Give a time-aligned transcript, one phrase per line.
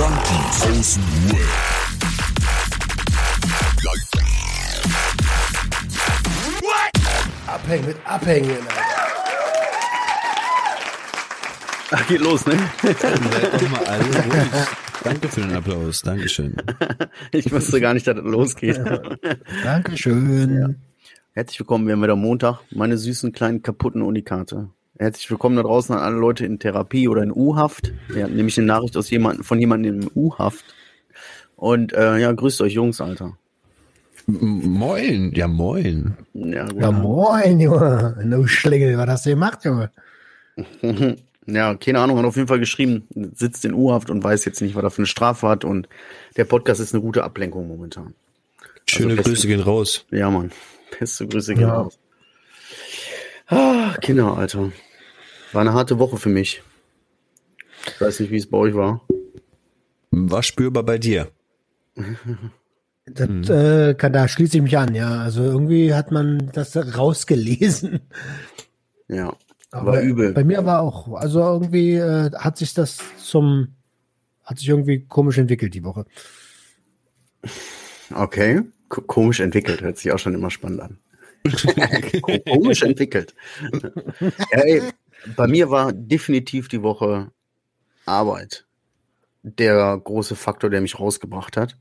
[0.00, 1.46] Junkies aus dem Web.
[7.46, 8.56] Abhängen mit Abhängen.
[11.90, 12.56] Ach, geht los, ne?
[12.82, 14.50] Seid doch mal alle ruhig.
[15.04, 16.00] Danke für den Applaus.
[16.00, 16.56] Dankeschön.
[17.32, 18.80] Ich wusste gar nicht, dass es losgeht.
[19.64, 20.80] Dankeschön.
[21.32, 22.60] Herzlich willkommen, wir haben wieder Montag.
[22.70, 24.70] Meine süßen kleinen kaputten Unikate.
[25.00, 27.90] Herzlich willkommen da draußen an alle Leute in Therapie oder in U-Haft.
[28.08, 30.62] Wir hatten nämlich eine Nachricht aus jemandem, von jemandem in U-Haft.
[31.56, 33.38] Und äh, ja, grüßt euch Jungs, Alter.
[34.26, 35.32] Moin.
[35.34, 36.18] Ja, moin.
[36.34, 36.82] Ja, gut.
[36.82, 38.14] Ja, moin, Junge.
[38.30, 39.90] Du Schlingel, was hast du gemacht, Junge?
[41.46, 44.76] Ja, keine Ahnung, hat auf jeden Fall geschrieben, sitzt in U-Haft und weiß jetzt nicht,
[44.76, 45.64] was er für eine Strafe hat.
[45.64, 45.88] Und
[46.36, 48.14] der Podcast ist eine gute Ablenkung momentan.
[48.88, 50.04] Schöne beste- Grüße gehen raus.
[50.12, 50.52] Ja, Mann.
[51.00, 51.74] Beste Grüße gehen Ja.
[51.74, 51.98] raus.
[53.48, 54.70] Ah, Kinder, Alter.
[55.52, 56.62] War eine harte Woche für mich.
[57.86, 59.00] Ich weiß nicht, wie es bei euch war.
[60.10, 61.30] War spürbar bei dir.
[63.12, 65.22] Das, äh, kann, da schließe ich mich an, ja.
[65.22, 67.98] Also irgendwie hat man das rausgelesen.
[69.08, 69.34] Ja.
[69.72, 70.32] Aber War übel.
[70.32, 73.74] Bei mir war auch, also irgendwie äh, hat sich das zum,
[74.44, 76.04] hat sich irgendwie komisch entwickelt die Woche.
[78.14, 78.62] Okay.
[78.88, 80.98] Ko- Komisch entwickelt, hört sich auch schon immer spannend an.
[82.22, 83.34] Ko- Komisch entwickelt.
[84.20, 84.82] ja, ey,
[85.36, 87.30] bei mir war definitiv die Woche
[88.06, 88.66] Arbeit
[89.42, 91.76] der große Faktor, der mich rausgebracht hat.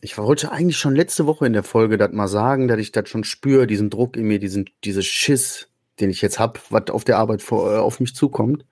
[0.00, 3.08] Ich wollte eigentlich schon letzte Woche in der Folge das mal sagen, dass ich das
[3.08, 5.68] schon spüre, diesen Druck in mir, diesen, diese Schiss,
[6.00, 8.64] den ich jetzt hab, was auf der Arbeit vor, äh, auf mich zukommt.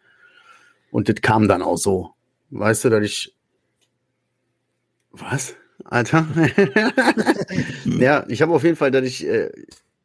[0.90, 2.10] Und das kam dann auch so.
[2.50, 3.34] Weißt du, dass ich.
[5.10, 5.54] Was?
[5.84, 6.26] Alter?
[7.84, 9.50] ja, ich habe auf jeden Fall, dass ich, äh,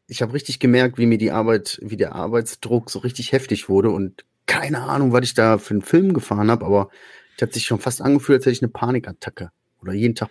[0.10, 3.92] ich habe richtig gemerkt, wie mir die Arbeit, wie der Arbeitsdruck so richtig heftig wurde
[3.92, 6.90] und keine Ahnung, was ich da für einen Film gefahren habe, aber
[7.38, 10.30] es hat sich schon fast angefühlt, als hätte ich eine Panikattacke oder jeden Tag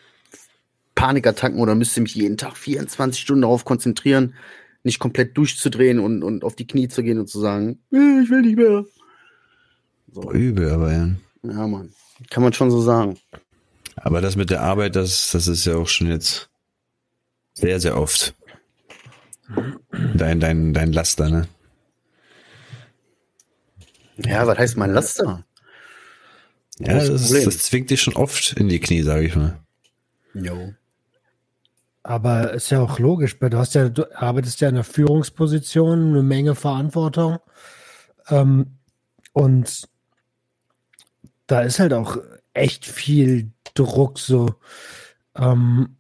[0.97, 4.35] Panikattacken oder müsste mich jeden Tag 24 Stunden darauf konzentrieren,
[4.83, 8.31] nicht komplett durchzudrehen und, und auf die Knie zu gehen und zu sagen, "Äh, ich
[8.31, 8.85] will nicht mehr.
[10.13, 11.09] So, Übel, aber ja.
[11.45, 11.93] ja, Mann.
[12.31, 13.17] Kann man schon so sagen.
[13.95, 16.51] Aber das mit der Arbeit, das, das ist ja auch schon jetzt
[17.55, 18.35] sehr, sehr oft
[20.15, 21.49] dein, dein, dein Laster, ne?
[24.17, 25.45] Ja, was heißt mein Laster?
[26.81, 27.45] Ja, das, Problem.
[27.45, 29.59] das zwingt dich schon oft in die Knie, sage ich mal.
[30.35, 30.75] Jo.
[32.03, 36.11] Aber ist ja auch logisch, weil du hast ja, du arbeitest ja in einer Führungsposition,
[36.11, 37.39] eine Menge Verantwortung.
[38.29, 38.79] Ähm,
[39.33, 39.89] und
[41.47, 42.19] da ist halt auch
[42.55, 44.55] echt viel Druck so.
[45.37, 45.98] Ähm,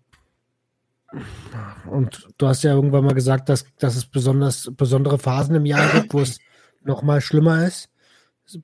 [1.91, 5.89] und du hast ja irgendwann mal gesagt, dass, dass es besonders besondere Phasen im Jahr
[5.93, 6.39] gibt, wo es
[6.83, 7.89] noch mal schlimmer ist.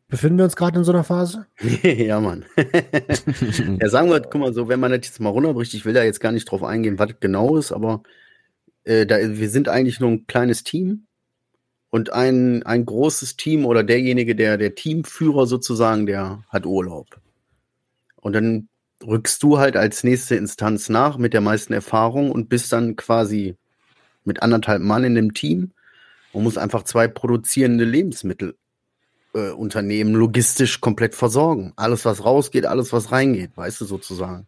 [0.08, 1.46] Befinden wir uns gerade in so einer Phase?
[1.82, 2.46] ja, Mann.
[3.80, 6.02] ja, sagen wir, guck mal, so, wenn man das jetzt mal runterbricht, ich will da
[6.02, 8.02] jetzt gar nicht drauf eingehen, was genau ist, aber
[8.84, 11.06] äh, da, wir sind eigentlich nur ein kleines Team
[11.90, 17.20] und ein, ein großes Team oder derjenige, der, der Teamführer sozusagen, der hat Urlaub.
[18.16, 18.68] Und dann
[19.02, 23.56] rückst du halt als nächste Instanz nach mit der meisten Erfahrung und bist dann quasi
[24.24, 25.72] mit anderthalb Mann in dem Team
[26.32, 28.56] und musst einfach zwei produzierende Lebensmittel
[29.34, 31.72] äh, logistisch komplett versorgen.
[31.76, 34.46] Alles, was rausgeht, alles, was reingeht, weißt du sozusagen.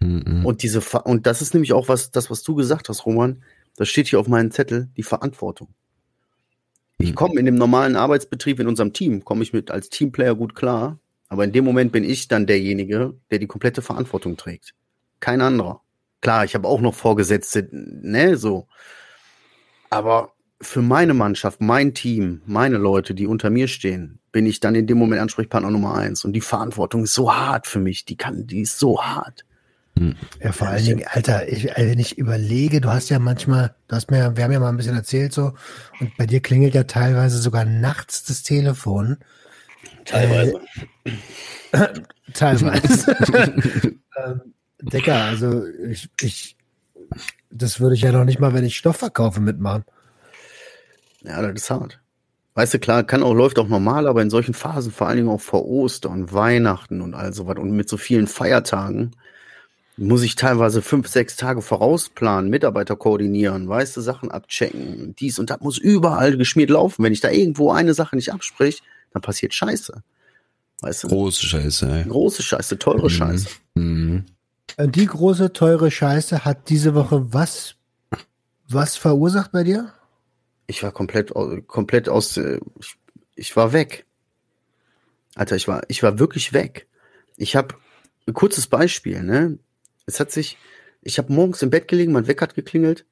[0.00, 0.44] Mhm.
[0.44, 3.42] Und diese Ver und das ist nämlich auch was, das, was du gesagt hast, Roman,
[3.76, 5.68] das steht hier auf meinem Zettel, die Verantwortung.
[6.98, 10.54] Ich komme in dem normalen Arbeitsbetrieb in unserem Team, komme ich mit als Teamplayer gut
[10.54, 14.74] klar, aber in dem Moment bin ich dann derjenige, der die komplette Verantwortung trägt.
[15.20, 15.82] Kein anderer.
[16.20, 18.68] Klar, ich habe auch noch Vorgesetzte, ne, so.
[19.90, 24.74] Aber für meine Mannschaft, mein Team, meine Leute, die unter mir stehen, bin ich dann
[24.74, 26.24] in dem Moment Ansprechpartner Nummer eins.
[26.24, 28.04] Und die Verantwortung ist so hart für mich.
[28.04, 29.44] Die kann, die ist so hart.
[30.42, 33.96] Ja, vor allen Dingen, Alter, ich, also wenn ich überlege, du hast ja manchmal, du
[33.96, 35.54] hast mir, wir haben ja mal ein bisschen erzählt so,
[36.00, 39.16] und bei dir klingelt ja teilweise sogar nachts das Telefon.
[40.06, 40.60] Teilweise.
[42.32, 43.16] Teilweise.
[44.16, 44.40] ähm,
[44.80, 46.56] Decker, also ich, ich,
[47.50, 49.84] das würde ich ja noch nicht mal, wenn ich Stoff verkaufe, mitmachen.
[51.22, 52.00] Ja, das ist hart.
[52.54, 55.28] Weißt du, klar, kann auch, läuft auch normal, aber in solchen Phasen, vor allen Dingen
[55.28, 59.10] auch vor Ostern, Weihnachten und all sowas und mit so vielen Feiertagen,
[59.98, 65.50] muss ich teilweise fünf, sechs Tage vorausplanen, Mitarbeiter koordinieren, weißt du, Sachen abchecken, dies und
[65.50, 67.02] das muss überall geschmiert laufen.
[67.02, 68.82] Wenn ich da irgendwo eine Sache nicht abspreche,
[69.16, 70.02] dann passiert Scheiße.
[70.80, 71.08] Weißt du?
[71.08, 72.04] Große Scheiße, ey.
[72.04, 73.48] Große Scheiße, teure Scheiße.
[73.74, 74.26] Mhm.
[74.76, 77.76] Und die große, teure Scheiße hat diese Woche was,
[78.68, 79.92] was verursacht bei dir?
[80.66, 81.32] Ich war komplett,
[81.66, 82.96] komplett aus, äh, ich,
[83.36, 84.04] ich war weg.
[85.34, 86.86] Alter, ich war, ich war wirklich weg.
[87.36, 87.74] Ich habe
[88.26, 89.58] ein kurzes Beispiel, ne?
[90.04, 90.58] Es hat sich,
[91.00, 93.06] ich habe morgens im Bett gelegen, mein Wecker hat geklingelt.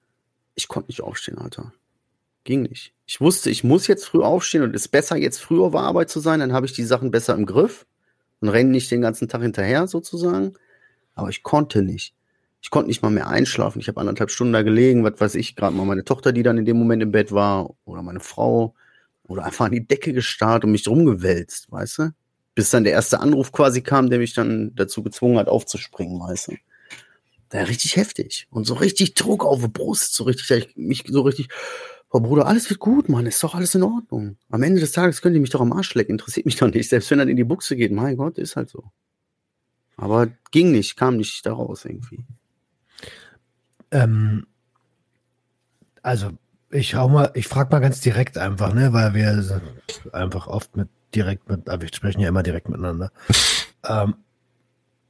[0.55, 1.73] Ich konnte nicht aufstehen, Alter.
[2.45, 2.93] Ging nicht.
[3.07, 6.11] Ich wusste, ich muss jetzt früh aufstehen und es ist besser, jetzt früh auf Arbeit
[6.11, 7.87] zu sein, dann habe ich die Sachen besser im Griff
[8.41, 10.55] und renne nicht den ganzen Tag hinterher sozusagen.
[11.15, 12.15] Aber ich konnte nicht.
[12.61, 13.81] Ich konnte nicht mal mehr einschlafen.
[13.81, 16.59] Ich habe anderthalb Stunden da gelegen, was weiß ich, gerade mal meine Tochter, die dann
[16.59, 18.75] in dem Moment im Bett war, oder meine Frau,
[19.25, 22.15] oder einfach an die Decke gestarrt und mich rumgewälzt, weißt du?
[22.55, 26.49] Bis dann der erste Anruf quasi kam, der mich dann dazu gezwungen hat, aufzuspringen, weißt
[26.49, 26.57] du?
[27.51, 28.47] Da richtig heftig.
[28.51, 31.49] Und so richtig Druck auf die Brust, so richtig, ich mich so richtig,
[32.15, 34.37] oh Bruder, alles wird gut, Mann, ist doch alles in Ordnung.
[34.49, 36.89] Am Ende des Tages könnt ihr mich doch am Arsch lecken, interessiert mich doch nicht.
[36.89, 38.85] Selbst wenn er in die Buchse geht, mein Gott, ist halt so.
[39.97, 42.25] Aber ging nicht, kam nicht daraus irgendwie.
[43.91, 44.47] Ähm,
[46.03, 46.31] also,
[46.71, 49.61] ich hau mal, ich frage mal ganz direkt einfach, ne, weil wir
[50.13, 53.11] einfach oft mit direkt mit, aber wir sprechen ja immer direkt miteinander.
[53.89, 54.15] ähm,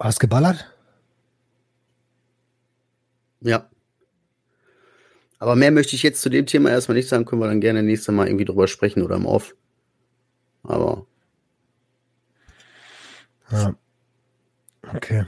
[0.00, 0.74] hast geballert?
[3.42, 3.68] Ja.
[5.44, 7.82] Aber mehr möchte ich jetzt zu dem Thema erstmal nicht sagen, können wir dann gerne
[7.82, 9.55] nächstes Mal irgendwie drüber sprechen oder im Off.
[10.62, 11.05] Aber.
[13.50, 13.75] Ja.
[14.94, 15.26] Okay.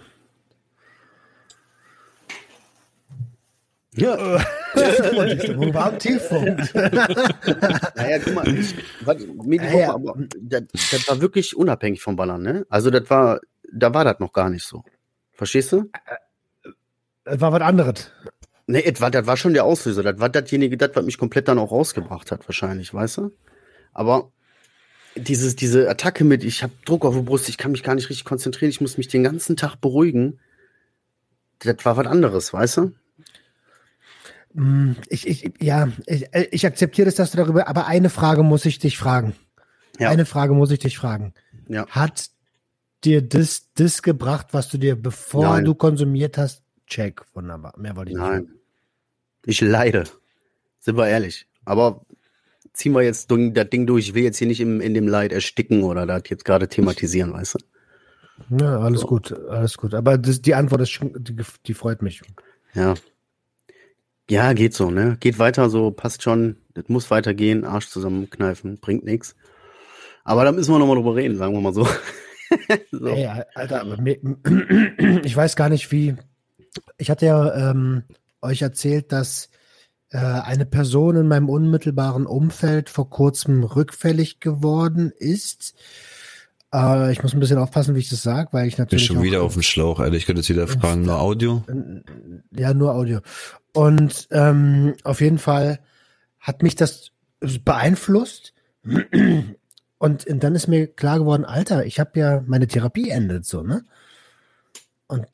[3.92, 4.16] Ja.
[4.74, 6.74] Wo war am Tiefpunkt?
[6.74, 9.92] naja, guck mal, ich, was, mir die Woche, ja.
[9.92, 12.64] aber das, das war wirklich unabhängig vom Ballern, ne?
[12.70, 13.38] Also das war,
[13.70, 14.82] da war das noch gar nicht so.
[15.32, 15.90] Verstehst du?
[17.24, 18.10] Das war was anderes.
[18.66, 20.02] Ne, das war, das war schon der Auslöser.
[20.02, 23.32] Das war dasjenige, das, was mich komplett dann auch rausgebracht hat, wahrscheinlich, weißt du?
[23.92, 24.32] Aber
[25.16, 28.10] dieses, diese Attacke mit, ich habe Druck auf der Brust, ich kann mich gar nicht
[28.10, 30.40] richtig konzentrieren, ich muss mich den ganzen Tag beruhigen,
[31.60, 32.92] das war was anderes, weißt du?
[34.52, 38.64] Mm, Ich, ich, ja, ich, ich akzeptiere das, dass du darüber, aber eine Frage muss
[38.66, 39.34] ich dich fragen.
[39.98, 40.10] Ja.
[40.10, 41.32] Eine Frage muss ich dich fragen.
[41.68, 41.86] Ja.
[41.88, 42.26] Hat
[43.04, 45.64] dir das, das gebracht, was du dir, bevor Nein.
[45.64, 46.62] du konsumiert hast?
[46.86, 47.74] Check, wunderbar.
[47.78, 48.26] Mehr wollte ich nicht.
[48.26, 48.48] Nein.
[49.46, 50.04] Ich leide.
[50.80, 51.46] Sind wir ehrlich.
[51.64, 52.04] Aber
[52.74, 54.08] ziehen wir jetzt das Ding durch.
[54.08, 57.32] Ich will jetzt hier nicht im, in dem Leid ersticken oder das jetzt gerade thematisieren,
[57.32, 57.58] weißt du?
[58.60, 59.06] Ja, alles So.
[59.06, 59.94] gut, alles gut.
[59.94, 61.34] Aber das, die Antwort ist schon, die,
[61.66, 62.20] die freut mich.
[62.74, 62.94] Ja.
[64.28, 65.16] Ja, geht so, ne?
[65.20, 66.56] Geht weiter so, passt schon.
[66.74, 67.64] Das muss weitergehen.
[67.64, 69.36] Arsch zusammenkneifen, bringt nichts.
[70.24, 71.84] Aber da müssen wir nochmal drüber reden, sagen wir mal so.
[72.90, 73.06] so.
[73.06, 74.18] Ey, Alter, aber mir,
[75.24, 76.16] ich weiß gar nicht, wie.
[76.98, 78.02] Ich hatte ja ähm,
[78.42, 79.48] euch erzählt, dass
[80.10, 85.74] äh, eine Person in meinem unmittelbaren Umfeld vor kurzem rückfällig geworden ist.
[86.72, 89.06] Äh, ich muss ein bisschen aufpassen, wie ich das sage, weil ich Bin natürlich.
[89.06, 90.16] schon auch- wieder auf dem Schlauch, Alter.
[90.16, 91.64] Ich könnte jetzt wieder fragen, nur Audio?
[92.56, 93.20] Ja, nur Audio.
[93.72, 95.80] Und ähm, auf jeden Fall
[96.40, 97.10] hat mich das
[97.64, 98.54] beeinflusst.
[99.98, 103.84] Und dann ist mir klar geworden, Alter, ich habe ja meine Therapie endet so, ne?
[105.08, 105.26] Und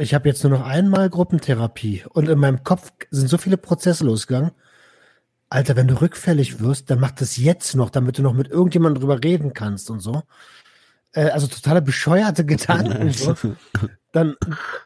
[0.00, 4.04] ich habe jetzt nur noch einmal Gruppentherapie und in meinem Kopf sind so viele Prozesse
[4.04, 4.52] losgegangen.
[5.48, 9.00] Alter, wenn du rückfällig wirst, dann mach das jetzt noch, damit du noch mit irgendjemandem
[9.00, 10.22] drüber reden kannst und so.
[11.12, 13.10] Äh, also totale bescheuerte Gedanken.
[13.10, 13.34] so
[14.12, 14.36] dann,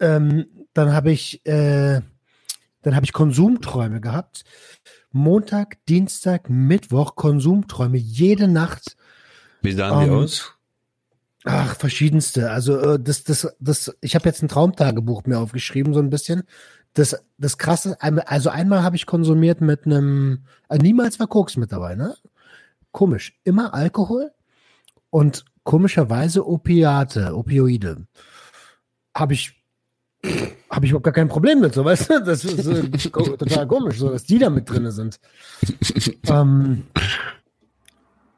[0.00, 2.00] ähm, dann habe ich, äh,
[2.82, 4.44] dann habe ich Konsumträume gehabt.
[5.12, 8.96] Montag, Dienstag, Mittwoch Konsumträume jede Nacht.
[9.62, 10.53] Wie sahen die Ähm, aus?
[11.44, 12.50] Ach, verschiedenste.
[12.50, 13.94] Also äh, das, das, das.
[14.00, 16.44] Ich habe jetzt ein Traumtagebuch mir aufgeschrieben so ein bisschen.
[16.94, 17.96] Das, das krasse.
[18.00, 20.44] Also einmal habe ich konsumiert mit einem.
[20.68, 22.14] Äh, niemals war Koks mit dabei, ne?
[22.92, 23.38] Komisch.
[23.44, 24.32] Immer Alkohol
[25.10, 28.06] und komischerweise Opiate, Opioide.
[29.14, 29.64] Habe ich
[30.70, 32.20] habe ich überhaupt gar kein Problem mit, so weißt du?
[32.20, 35.20] Das ist äh, total komisch, so dass die da mit drin sind.
[36.26, 36.84] ähm,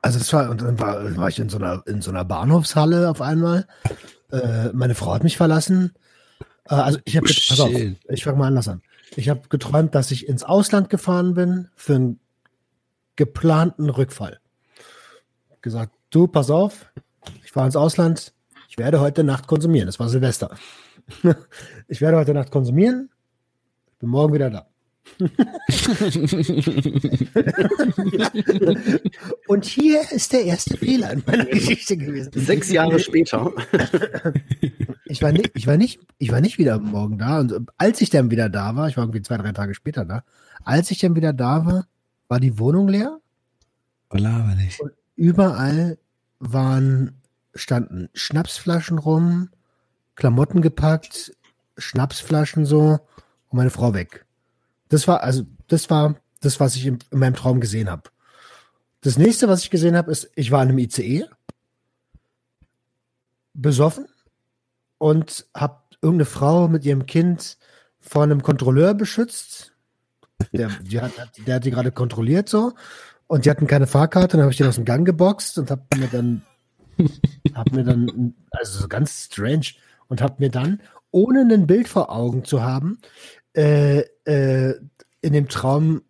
[0.06, 3.10] also das war, und dann war, war ich in so einer, in so einer Bahnhofshalle
[3.10, 3.66] auf einmal.
[4.30, 5.94] Äh, meine Frau hat mich verlassen.
[6.68, 8.82] Äh, also ich habe, Oh, pass auf, ich fange mal anders an.
[9.16, 12.20] Ich habe geträumt, dass ich ins Ausland gefahren bin für einen
[13.16, 14.38] geplanten Rückfall.
[15.60, 16.86] Gesagt, du, pass auf,
[17.44, 18.32] ich fahre ins Ausland,
[18.68, 19.86] ich werde heute Nacht konsumieren.
[19.86, 20.56] Das war Silvester.
[21.88, 23.10] Ich werde heute Nacht konsumieren,
[23.92, 24.66] ich bin morgen wieder da.
[29.46, 32.32] Und hier ist der erste Fehler in meiner Geschichte gewesen.
[32.34, 33.52] Sechs Jahre später.
[35.06, 37.40] Ich war nicht, ich war nicht, ich war nicht wieder morgen da.
[37.40, 40.24] Und als ich dann wieder da war, ich war irgendwie zwei, drei Tage später da,
[40.64, 41.86] als ich dann wieder da war,
[42.28, 43.18] war die Wohnung leer.
[44.56, 44.80] Nicht.
[45.14, 45.98] Überall
[46.38, 47.22] waren,
[47.54, 49.48] standen Schnapsflaschen rum,
[50.14, 51.32] Klamotten gepackt,
[51.78, 52.98] Schnapsflaschen so
[53.48, 54.25] und meine Frau weg.
[54.88, 58.10] Das war, also, das war das, was ich in, in meinem Traum gesehen habe.
[59.00, 61.26] Das nächste, was ich gesehen habe, ist, ich war in einem ICE,
[63.54, 64.06] besoffen,
[64.98, 67.58] und habe irgendeine Frau mit ihrem Kind
[68.00, 69.72] vor einem Kontrolleur beschützt.
[70.52, 71.12] Der, die hat,
[71.46, 72.72] der hat die gerade kontrolliert so
[73.26, 74.36] und die hatten keine Fahrkarte.
[74.36, 76.42] Dann habe ich den aus dem Gang geboxt und habe mir dann,
[77.54, 79.72] hab mir dann, also so ganz strange
[80.08, 82.98] und habe mir dann, ohne ein Bild vor Augen zu haben,
[83.54, 84.74] äh, äh,
[85.20, 86.02] in dem Traum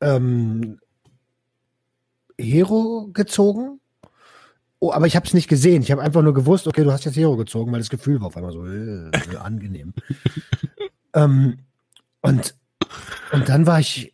[0.00, 0.78] ähm,
[2.38, 3.80] Hero gezogen.
[4.78, 5.82] Oh, aber ich habe es nicht gesehen.
[5.82, 8.26] Ich habe einfach nur gewusst, okay, du hast jetzt Hero gezogen, weil das Gefühl war
[8.26, 9.94] auf einmal so äh, äh, angenehm.
[11.14, 11.58] ähm,
[12.20, 12.56] und,
[13.32, 14.12] und dann war ich,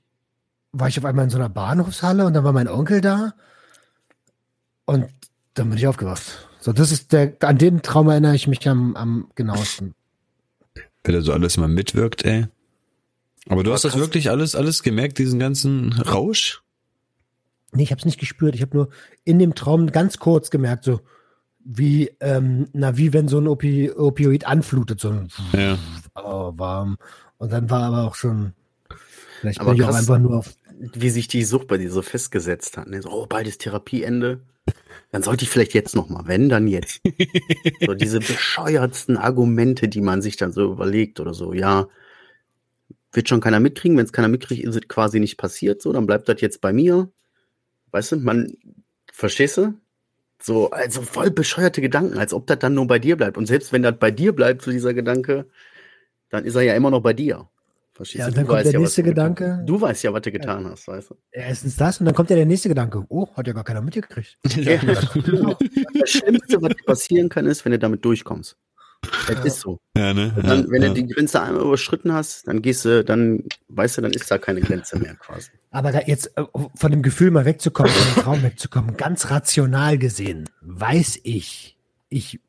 [0.73, 3.33] war ich auf einmal in so einer Bahnhofshalle und dann war mein Onkel da.
[4.85, 5.09] Und
[5.55, 6.49] dann bin ich aufgewacht.
[6.61, 9.95] So, das ist der, an den Traum erinnere ich mich am, am genauesten.
[11.03, 12.47] Wenn er so alles mal mitwirkt, ey.
[13.49, 14.01] Aber du hast das krass.
[14.01, 16.63] wirklich alles, alles gemerkt, diesen ganzen Rausch?
[17.73, 18.55] Nee, ich habe es nicht gespürt.
[18.55, 18.89] Ich habe nur
[19.25, 21.01] in dem Traum ganz kurz gemerkt, so
[21.65, 25.79] wie, ähm, na, wie wenn so ein Opi Opioid anflutet, so ein Ja.
[26.15, 26.97] oh, warm.
[27.37, 28.55] Und dann war aber auch schon,
[29.41, 30.01] vielleicht Aber bin ich auch krass.
[30.01, 30.55] einfach nur auf,
[30.95, 32.89] Wie sich die Sucht bei dir so festgesetzt hat.
[32.89, 33.03] Ne?
[33.03, 34.41] So, oh, bald ist Therapieende.
[35.13, 37.01] Dann sollte ich vielleicht jetzt noch mal, wenn, dann jetzt.
[37.87, 41.53] so diese bescheuertsten Argumente, die man sich dann so überlegt oder so.
[41.53, 41.89] Ja,
[43.13, 43.97] wird schon keiner mitkriegen.
[43.97, 45.81] Wenn es keiner mitkriegt, ist es quasi nicht passiert.
[45.83, 47.09] So, dann bleibt das jetzt bei mir.
[47.91, 48.53] Weißt du, man,
[49.13, 49.75] verstehst du?
[50.41, 53.37] So, also voll bescheuerte Gedanken, als ob das dann nur bei dir bleibt.
[53.37, 55.47] Und selbst wenn das bei dir bleibt, so dieser Gedanke,
[56.31, 57.49] dann ist er ja immer noch bei dir.
[57.95, 58.35] Verstehst Ja, du?
[58.35, 59.63] dann Du kommt der ja, nächste du getan- Gedanke.
[59.67, 61.17] Du weißt ja, was du getan hast, weißt du?
[61.33, 63.05] erstens das und dann kommt ja der nächste Gedanke.
[63.09, 64.39] Oh, hat ja gar keiner mitgekriegt.
[64.57, 64.77] Ja.
[65.99, 68.57] Das Schlimmste, was dir passieren kann, ist, wenn du damit durchkommst.
[69.29, 69.79] Das ist so.
[69.97, 70.33] Ja, ne?
[70.37, 70.89] Und dann, ja, wenn ja.
[70.89, 74.39] du die Grenze einmal überschritten hast, dann gehst du, dann, weißt du, dann ist da
[74.39, 75.51] keine Grenze mehr quasi.
[75.71, 79.99] Aber da jetzt äh, von dem Gefühl mal wegzukommen, von dem Traum wegzukommen, ganz rational
[79.99, 81.77] gesehen, weiß ich,
[82.09, 82.41] ich,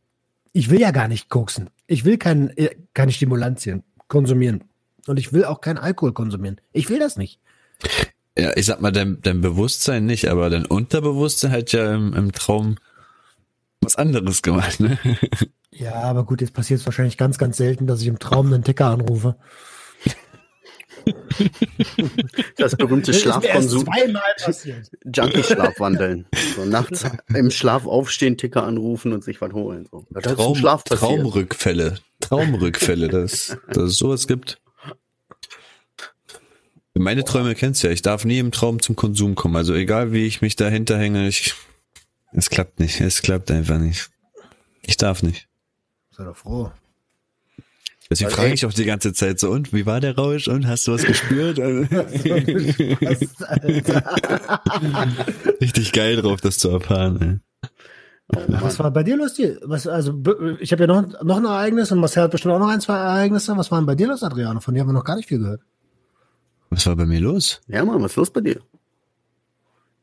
[0.53, 1.69] ich will ja gar nicht koksen.
[1.87, 4.63] Ich will kein, äh, keine Stimulantien konsumieren.
[5.07, 6.59] Und ich will auch keinen Alkohol konsumieren.
[6.71, 7.39] Ich will das nicht.
[8.37, 12.31] Ja, ich sag mal, dein, dein Bewusstsein nicht, aber dein Unterbewusstsein hat ja im, im
[12.31, 12.77] Traum
[13.81, 14.97] was anderes gemacht, ne?
[15.71, 18.63] Ja, aber gut, jetzt passiert es wahrscheinlich ganz, ganz selten, dass ich im Traum einen
[18.63, 19.35] Ticker anrufe.
[22.57, 24.91] Das berühmte Schlafkonsum, zweimal passiert.
[25.05, 26.27] Junkie-Schlafwandeln.
[26.55, 29.87] So nachts im Schlaf aufstehen, Ticker anrufen und sich was holen.
[29.89, 30.05] So.
[30.21, 31.11] Traum, Schlaf passiert.
[31.11, 31.99] Traumrückfälle.
[32.19, 34.61] Traumrückfälle, dass, dass es sowas gibt.
[36.95, 37.93] Meine Träume kennst du ja.
[37.93, 39.55] Ich darf nie im Traum zum Konsum kommen.
[39.55, 41.53] Also egal wie ich mich dahinter hänge, ich,
[42.33, 42.99] es klappt nicht.
[42.99, 44.09] Es klappt einfach nicht.
[44.81, 45.48] Ich darf nicht.
[46.19, 46.69] Sei doch froh.
[48.11, 48.53] Deswegen Also, frage ey.
[48.55, 50.49] ich auch die ganze Zeit so, und wie war der Rausch?
[50.49, 51.59] Und hast du was gespürt?
[55.61, 57.39] Richtig geil drauf, das zu erfahren.
[58.35, 58.61] Oh, Mann.
[58.61, 59.35] Was war bei dir los?
[59.35, 60.21] Die- Was, also,
[60.59, 62.97] ich habe ja noch, noch ein Ereignis und Marcel hat bestimmt auch noch ein, zwei
[62.97, 63.55] Ereignisse.
[63.55, 64.59] Was war denn bei dir los, Adriano?
[64.59, 65.61] Von dir haben wir noch gar nicht viel gehört.
[65.61, 65.65] Ey.
[66.71, 67.61] Was war bei mir los?
[67.67, 68.59] Ja, Mann, was ist los bei dir?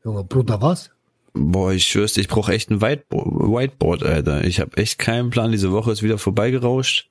[0.03, 0.89] Junge, Bruder, was?
[1.37, 4.43] Boah, ich schwör's, ich brauche echt ein Whiteboard, Whiteboard, Alter.
[4.43, 5.51] Ich habe echt keinen Plan.
[5.51, 7.09] Diese Woche ist wieder vorbeigerauscht.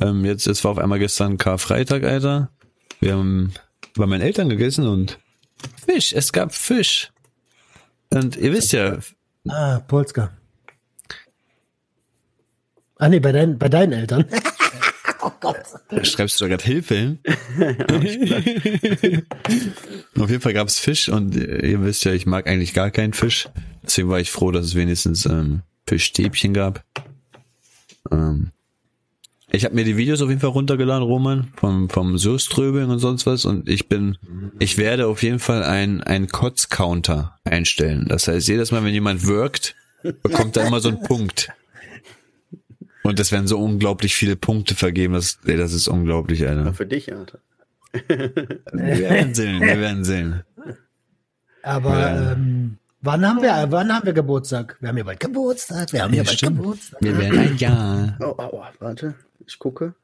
[0.00, 2.50] Ähm, jetzt, es war auf einmal gestern Karfreitag, Alter.
[3.00, 3.52] Wir haben
[3.96, 5.18] bei meinen Eltern gegessen und
[5.86, 7.10] Fisch, es gab Fisch.
[8.10, 8.98] Und ihr wisst ja,
[9.48, 10.30] Ah, Polska.
[12.98, 14.24] Ah, nee, bei, dein, bei deinen Eltern.
[15.42, 16.06] Gott.
[16.06, 17.18] schreibst du da gerade Hilfe hin?
[20.18, 23.48] auf jeden Fall gab's Fisch und ihr wisst ja, ich mag eigentlich gar keinen Fisch.
[23.82, 26.84] Deswegen war ich froh, dass es wenigstens ähm, Fischstäbchen gab.
[28.10, 28.52] Ähm,
[29.54, 33.26] ich habe mir die Videos auf jeden Fall runtergeladen, Roman, vom, vom Soströbeln und sonst
[33.26, 33.44] was.
[33.44, 34.16] Und ich bin,
[34.58, 38.06] ich werde auf jeden Fall ein, ein Kotz-Counter einstellen.
[38.08, 39.74] Das heißt, jedes Mal, wenn jemand wirkt,
[40.22, 41.50] bekommt er immer so einen Punkt.
[43.02, 45.14] Und es werden so unglaublich viele Punkte vergeben.
[45.14, 46.72] Das, ey, das ist unglaublich, Ja, Alter.
[46.74, 47.38] für dich, Alter.
[48.08, 50.42] Wir werden sehen, wir werden sehen.
[51.62, 52.32] Aber Ja.
[52.32, 54.76] ähm, wann haben wir, wann haben wir Geburtstag?
[54.80, 55.92] Wir haben ja bald Geburtstag.
[55.92, 56.56] Wir haben ja, Ja, bald stimmt.
[56.58, 57.02] Geburtstag.
[57.02, 58.16] Wir werden ein Jahr.
[58.20, 59.14] Oh, oh, oh, warte,
[59.46, 59.94] ich gucke.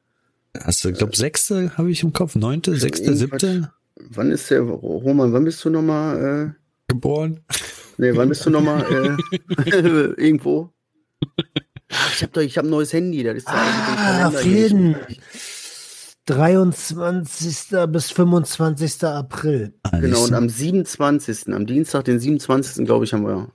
[0.61, 3.71] Hast du, glaub, sechste habe ich im Kopf, neunte, sechste, siebte
[4.11, 6.55] Wann ist der, Roman, wann bist du nochmal,
[6.89, 7.41] geboren?
[7.49, 7.55] äh,
[7.99, 9.71] nee, wann bist du nochmal, äh,
[10.17, 10.73] irgendwo?
[12.19, 14.97] Ich hab doch, ich hab ein neues Handy, das ist Ah, jeden.
[16.27, 17.87] 23.
[17.89, 19.05] bis 25.
[19.05, 19.73] April.
[19.85, 23.53] Ah, Genau, und am 27., am Dienstag, den 27., glaube ich, haben wir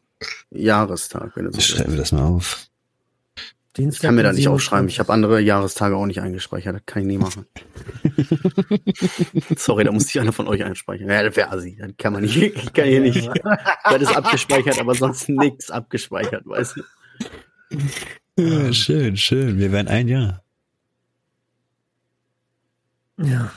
[0.49, 1.99] Jahrestag, wenn so Ich schreibe willst.
[1.99, 2.67] das mal auf.
[3.75, 4.87] Dienstag, Ich kann mir da nicht aufschreiben.
[4.87, 4.99] Ich 27..
[4.99, 6.75] habe andere Jahrestage auch nicht eingespeichert.
[6.75, 7.45] Das kann ich nie machen.
[9.57, 11.09] Sorry, da muss ich einer von euch einspeichern.
[11.09, 11.75] Ja, das wäre assi.
[11.79, 12.37] Das kann man nicht.
[12.37, 13.29] Ich kann hier nicht.
[13.83, 17.77] Das ist abgespeichert, aber sonst nichts abgespeichert, weißt du?
[18.37, 19.59] Ja, schön, schön.
[19.59, 20.43] Wir werden ein Jahr.
[23.17, 23.51] Ja.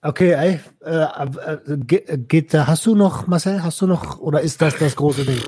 [0.00, 4.62] Okay, ey, äh, äh, geht, geht, hast du noch, Marcel, hast du noch, oder ist
[4.62, 5.40] das das große Ding?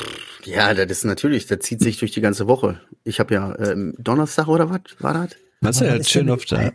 [0.44, 2.80] Ja, das ist natürlich, das zieht sich durch die ganze Woche.
[3.04, 5.36] Ich habe ja ähm, Donnerstag oder was war das?
[5.60, 6.74] Marcel hat schön auf der, sagen,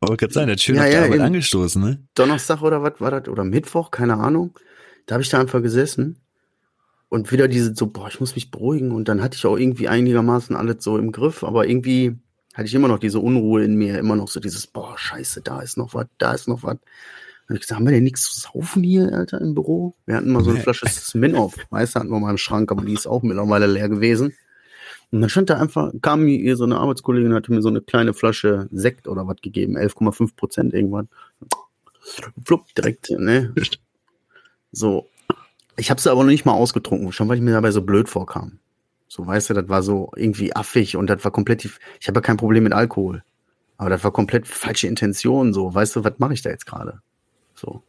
[0.00, 2.06] der hat schön ja, auf der ja, Arbeit angestoßen, ne?
[2.14, 3.26] Donnerstag oder was war das?
[3.28, 4.56] Oder Mittwoch, keine Ahnung.
[5.06, 6.20] Da habe ich da einfach gesessen
[7.08, 8.92] und wieder diese so, boah, ich muss mich beruhigen.
[8.92, 12.16] Und dann hatte ich auch irgendwie einigermaßen alles so im Griff, aber irgendwie
[12.54, 15.60] hatte ich immer noch diese Unruhe in mir, immer noch so dieses, boah, scheiße, da
[15.60, 16.76] ist noch was, da ist noch was.
[16.76, 19.94] Dann hab ich gesagt, haben wir denn nichts zu saufen hier, Alter, im Büro?
[20.04, 22.84] Wir hatten mal so eine Flasche Smirnoff, weißt du, hatten wir mal im Schrank, aber
[22.84, 24.34] die ist auch mittlerweile leer gewesen.
[25.10, 27.80] Und dann stand da einfach, kam mir hier so eine Arbeitskollegin, hatte mir so eine
[27.80, 31.08] kleine Flasche Sekt oder was gegeben, 11,5 Prozent irgendwann.
[32.44, 33.54] Flupp, direkt, ne?
[34.72, 35.08] So,
[35.78, 38.08] ich habe sie aber noch nicht mal ausgetrunken, schon weil ich mir dabei so blöd
[38.08, 38.58] vorkam.
[39.08, 41.70] So, weißt du, das war so irgendwie affig und das war komplett, die,
[42.00, 43.22] ich habe ja kein Problem mit Alkohol.
[43.78, 47.00] Aber das war komplett falsche Intention, so, weißt du, was mache ich da jetzt gerade?
[47.54, 47.82] So.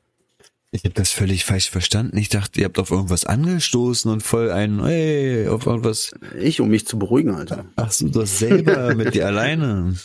[0.72, 2.16] Ich habe das völlig falsch verstanden.
[2.16, 6.12] Ich dachte, ihr habt auf irgendwas angestoßen und voll einen, ey, auf irgendwas.
[6.40, 7.66] Ich, um mich zu beruhigen, Alter.
[7.76, 9.96] Ach so, das selber mit dir alleine.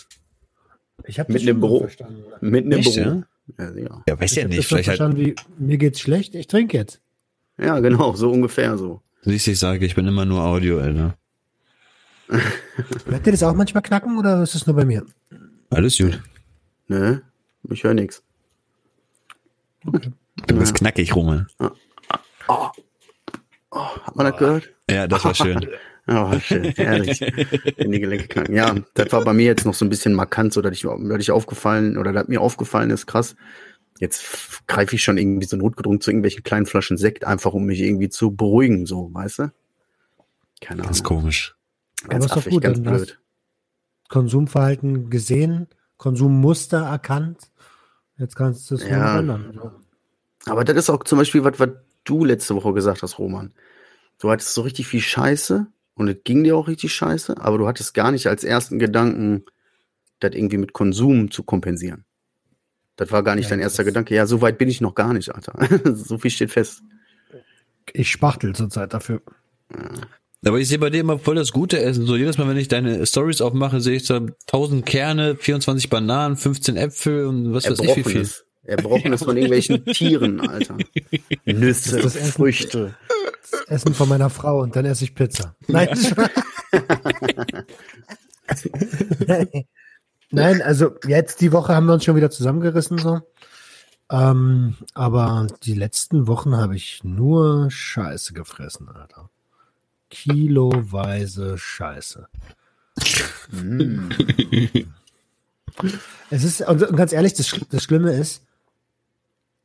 [1.06, 1.80] Ich habe mit einem Büro.
[1.80, 2.24] Verstanden.
[2.40, 3.24] Mit einem Büro.
[3.58, 4.02] Ja, ja.
[4.08, 4.66] ja weiß ich ja nicht.
[4.66, 5.36] Vielleicht verstanden, halt...
[5.58, 7.02] wie, mir geht's schlecht, ich trinke jetzt.
[7.58, 9.00] Ja, genau, so ungefähr so.
[9.22, 11.16] Siehst du, ich sage, ich bin immer nur Audio, Alter.
[12.28, 15.04] Hört ihr das auch manchmal knacken oder ist es nur bei mir?
[15.70, 16.20] Alles gut.
[16.88, 17.22] Ne,
[17.70, 18.22] ich höre nichts.
[19.86, 20.12] Okay.
[20.46, 20.78] Du bist ja.
[20.78, 21.46] knackig, Rummel.
[22.48, 22.68] Oh.
[23.70, 23.86] Oh.
[24.02, 24.70] Hat man das gehört?
[24.90, 25.66] Ja, das war schön.
[26.06, 27.18] Oh, schön, herrlich.
[27.78, 28.54] Wenn die Gelenke knacken.
[28.54, 31.18] Ja, das war bei mir jetzt noch so ein bisschen markant, so dass ich, dass
[31.18, 33.36] ich aufgefallen oder dass mir aufgefallen ist, krass,
[34.00, 37.80] Jetzt greife ich schon irgendwie so notgedrungen zu irgendwelchen kleinen Flaschen Sekt, einfach um mich
[37.80, 39.52] irgendwie zu beruhigen, so, weißt du?
[40.60, 40.86] Keine Ahnung.
[40.86, 41.56] Ganz komisch.
[42.08, 43.20] Ganz affig, gut, ganz blöd.
[44.08, 47.50] Konsumverhalten gesehen, Konsummuster erkannt.
[48.18, 49.18] Jetzt kannst du es ja.
[49.18, 49.60] ändern.
[50.46, 51.70] Aber das ist auch zum Beispiel was, was
[52.04, 53.52] du letzte Woche gesagt hast, Roman.
[54.18, 57.66] Du hattest so richtig viel Scheiße und es ging dir auch richtig scheiße, aber du
[57.66, 59.44] hattest gar nicht als ersten Gedanken,
[60.20, 62.04] das irgendwie mit Konsum zu kompensieren.
[62.96, 64.14] Das war gar nicht ja, dein erster Gedanke.
[64.14, 65.54] Ja, so weit bin ich noch gar nicht, Alter.
[65.94, 66.82] so viel steht fest.
[67.92, 69.20] Ich spachtel zurzeit dafür.
[69.72, 69.90] Ja.
[70.46, 72.06] Aber ich sehe bei dir immer voll das gute Essen.
[72.06, 76.36] So jedes Mal, wenn ich deine Stories aufmache, sehe ich da 1000 Kerne, 24 Bananen,
[76.36, 78.28] 15 Äpfel und was weiß ich wie viel.
[78.64, 80.76] Erbrochenes von irgendwelchen Tieren, Alter.
[81.44, 82.94] Nüsse, das das Früchte.
[83.50, 85.56] Das Essen von meiner Frau und dann esse ich Pizza.
[85.66, 85.88] Nein.
[90.34, 93.20] Nein, also jetzt die Woche haben wir uns schon wieder zusammengerissen so.
[94.10, 99.30] Ähm, aber die letzten Wochen habe ich nur Scheiße gefressen, Alter.
[100.10, 102.28] Kiloweise Scheiße.
[103.50, 104.10] Mm.
[106.30, 108.44] es ist, und ganz ehrlich, das, das Schlimme ist,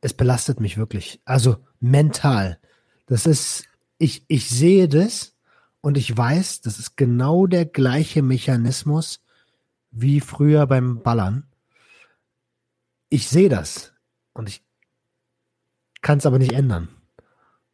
[0.00, 1.20] es belastet mich wirklich.
[1.24, 2.58] Also mental.
[3.06, 3.64] Das ist,
[3.98, 5.34] ich, ich sehe das
[5.80, 9.20] und ich weiß, das ist genau der gleiche Mechanismus,
[9.90, 11.44] wie früher beim Ballern.
[13.08, 13.92] Ich sehe das
[14.32, 14.62] und ich
[16.00, 16.88] kann es aber nicht ändern.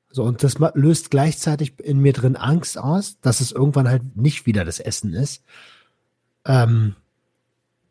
[0.08, 4.46] So, und das löst gleichzeitig in mir drin Angst aus, dass es irgendwann halt nicht
[4.46, 5.44] wieder das Essen ist.
[6.46, 6.96] Ähm,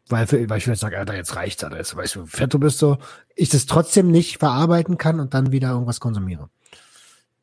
[0.07, 2.59] weil, für, weil ich vielleicht sage, Alter, jetzt reicht's, Alter, jetzt weißt du, fett du
[2.59, 2.97] bist so,
[3.35, 6.49] ich das trotzdem nicht verarbeiten kann und dann wieder irgendwas konsumiere.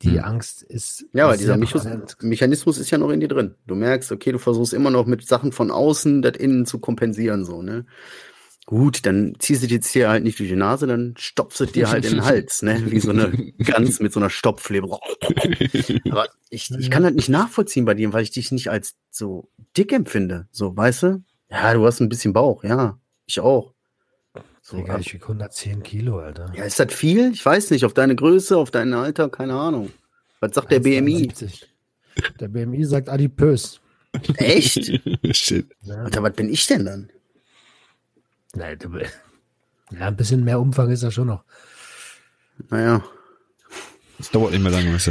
[0.03, 0.23] Die hm.
[0.23, 1.05] Angst ist.
[1.13, 3.55] Ja, aber dieser Mechanismus, Mechanismus ist ja noch in dir drin.
[3.65, 7.45] Du merkst, okay, du versuchst immer noch mit Sachen von außen das innen zu kompensieren,
[7.45, 7.85] so, ne?
[8.65, 11.65] Gut, dann ziehst du dir jetzt hier halt nicht durch die Nase, dann stopfst du
[11.65, 12.81] dir halt in den Hals, ne?
[12.85, 14.99] Wie so eine Gans mit so einer Stopfleber.
[16.09, 19.49] Aber ich, ich kann das nicht nachvollziehen bei dir, weil ich dich nicht als so
[19.75, 20.47] dick empfinde.
[20.51, 21.23] So, weißt du?
[21.49, 22.99] Ja, du hast ein bisschen Bauch, ja.
[23.25, 23.73] Ich auch.
[24.65, 26.49] So, Digga, ich wiege 110 Kilo, Alter.
[26.55, 27.33] Ja, ist das viel?
[27.33, 27.83] Ich weiß nicht.
[27.83, 29.91] Auf deine Größe, auf dein Alter, keine Ahnung.
[30.39, 31.29] Was sagt der BMI?
[32.39, 33.81] Der BMI sagt adipös.
[34.37, 35.01] Echt?
[35.35, 35.67] Shit.
[35.81, 35.95] Ja.
[35.95, 37.09] Alter, was bin ich denn dann?
[38.55, 38.89] Nein, du,
[39.91, 41.43] ja, ein bisschen mehr Umfang ist da schon noch.
[42.69, 43.03] Naja.
[44.17, 45.09] Das dauert nicht mehr lange, was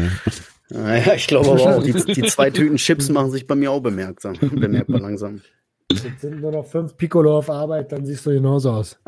[0.71, 3.81] Naja, ich glaube aber auch, die, die zwei Tüten Chips machen sich bei mir auch
[3.81, 5.43] bemerksam, bemerkbar langsam.
[5.93, 8.99] Jetzt sind nur noch fünf Piccolo auf Arbeit, dann siehst du genauso aus.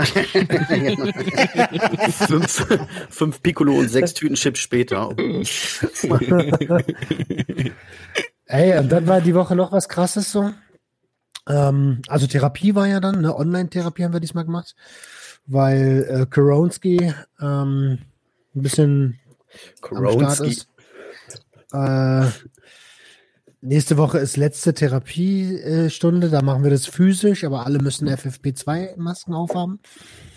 [2.27, 2.67] fünf,
[3.11, 5.15] fünf Piccolo und sechs Tüten Chips später.
[8.47, 10.51] Ey, und dann war die Woche noch was krasses so.
[11.49, 14.75] Ähm, also Therapie war ja dann, eine Online-Therapie haben wir diesmal gemacht,
[15.47, 17.99] weil äh, Koronski ähm,
[18.55, 19.19] ein bisschen
[19.81, 20.63] Koronski.
[21.73, 22.27] Äh,
[23.65, 29.81] nächste Woche ist letzte Therapiestunde, da machen wir das physisch, aber alle müssen FFP2-Masken aufhaben.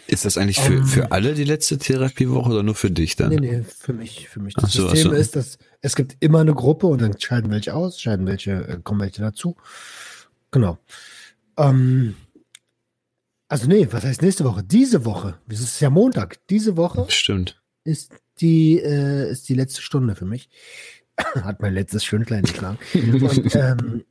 [0.07, 0.85] Ist das eigentlich für, Ähm.
[0.85, 3.29] für alle die letzte Therapiewoche oder nur für dich dann?
[3.29, 4.53] Nee, nee, für mich, für mich.
[4.53, 5.17] Das so, System so.
[5.17, 8.79] ist, dass es gibt immer eine Gruppe und dann scheiden welche aus, scheiden welche, äh,
[8.81, 9.57] kommen welche dazu.
[10.51, 10.77] Genau.
[11.57, 12.15] Ähm,
[13.49, 14.63] also nee, was heißt nächste Woche?
[14.63, 17.61] Diese Woche, es ist ja Montag, diese Woche Stimmt.
[17.83, 20.49] ist die, äh, ist die letzte Stunde für mich.
[21.43, 22.77] Hat mein letztes Stündlein geschlagen.
[22.93, 24.05] und, ähm,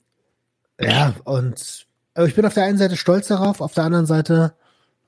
[0.81, 4.55] ja, und aber ich bin auf der einen Seite stolz darauf, auf der anderen Seite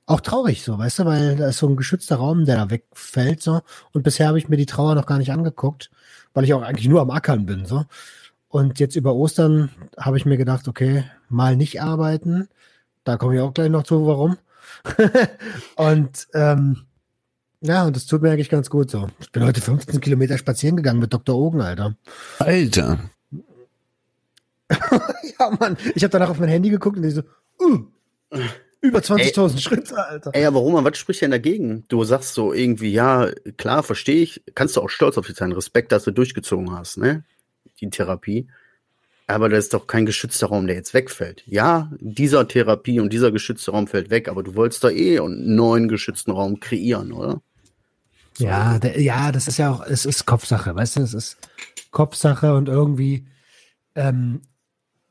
[0.05, 3.41] auch traurig, so, weißt du, weil da ist so ein geschützter Raum, der da wegfällt,
[3.41, 3.61] so.
[3.93, 5.89] Und bisher habe ich mir die Trauer noch gar nicht angeguckt,
[6.33, 7.85] weil ich auch eigentlich nur am Ackern bin, so.
[8.47, 12.47] Und jetzt über Ostern habe ich mir gedacht, okay, mal nicht arbeiten.
[13.03, 14.37] Da komme ich auch gleich noch zu, warum.
[15.75, 16.85] und ähm,
[17.61, 19.07] ja, und das tut mir eigentlich ganz gut so.
[19.19, 21.35] Ich bin heute 15 Kilometer spazieren gegangen mit Dr.
[21.35, 21.95] Ogen, Alter.
[22.39, 22.99] Alter.
[25.39, 25.77] Ja, Mann.
[25.95, 27.23] Ich habe danach auf mein Handy geguckt und ich so,
[27.61, 27.85] uh,
[28.81, 30.31] über 20.000 Schritte, Alter.
[30.33, 31.85] Ey, aber Roman, was spricht denn dagegen?
[31.87, 34.43] Du sagst so irgendwie, ja, klar, verstehe ich.
[34.55, 35.51] Kannst du auch stolz auf dich sein.
[35.51, 37.23] Respekt, dass du durchgezogen hast, ne?
[37.79, 38.47] Die Therapie.
[39.27, 41.43] Aber das ist doch kein geschützter Raum, der jetzt wegfällt.
[41.45, 45.55] Ja, dieser Therapie und dieser geschützte Raum fällt weg, aber du wolltest da eh einen
[45.55, 47.41] neuen geschützten Raum kreieren, oder?
[48.39, 51.37] Ja, der, ja, das ist ja auch, es ist Kopfsache, weißt du, es ist
[51.91, 53.27] Kopfsache und irgendwie,
[53.95, 54.41] ähm,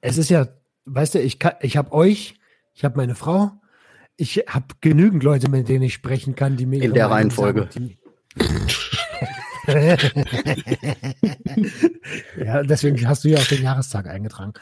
[0.01, 0.49] es ist ja,
[0.87, 2.35] weißt du, ich kann, ich habe euch,
[2.75, 3.53] ich habe meine Frau,
[4.17, 7.69] ich habe genügend Leute, mit denen ich sprechen kann, die mir In der Reihenfolge.
[7.73, 7.97] sagen,
[12.38, 14.55] ja, deswegen hast du ja auch den Jahrestag eingetragen.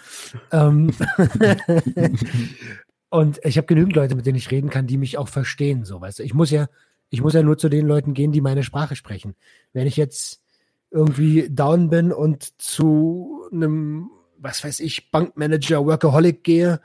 [0.50, 0.92] Ähm,
[3.10, 6.00] und ich habe genügend Leute, mit denen ich reden kann, die mich auch verstehen, so,
[6.00, 6.22] weißt du.
[6.24, 6.66] Ich muss ja,
[7.10, 9.34] ich muss ja nur zu den Leuten gehen, die meine Sprache sprechen.
[9.72, 10.40] Wenn ich jetzt
[10.90, 16.80] irgendwie down bin und zu einem, was weiß ich, Bankmanager, Workaholic gehe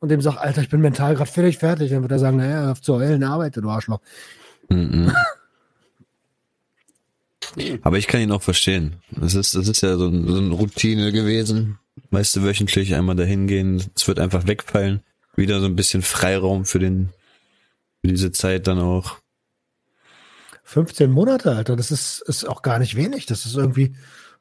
[0.00, 2.72] und dem sage, Alter, ich bin mental gerade völlig fertig, dann wird er sagen, naja,
[2.72, 4.00] auf zu heulen, arbeite, du Arschloch.
[4.68, 5.12] Mhm.
[7.82, 8.96] Aber ich kann ihn auch verstehen.
[9.10, 11.78] Das ist, das ist ja so, ein, so eine Routine gewesen.
[12.10, 15.02] Weißt du, wöchentlich einmal dahin gehen, es wird einfach wegfallen.
[15.36, 17.10] Wieder so ein bisschen Freiraum für den,
[18.00, 19.21] für diese Zeit dann auch.
[20.72, 23.26] 15 Monate, Alter, das ist, ist auch gar nicht wenig.
[23.26, 23.94] Das ist irgendwie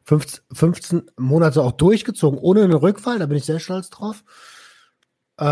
[0.06, 4.24] 15, 15 Monate auch durchgezogen, ohne einen Rückfall, da bin ich sehr stolz drauf.
[5.38, 5.44] Äh,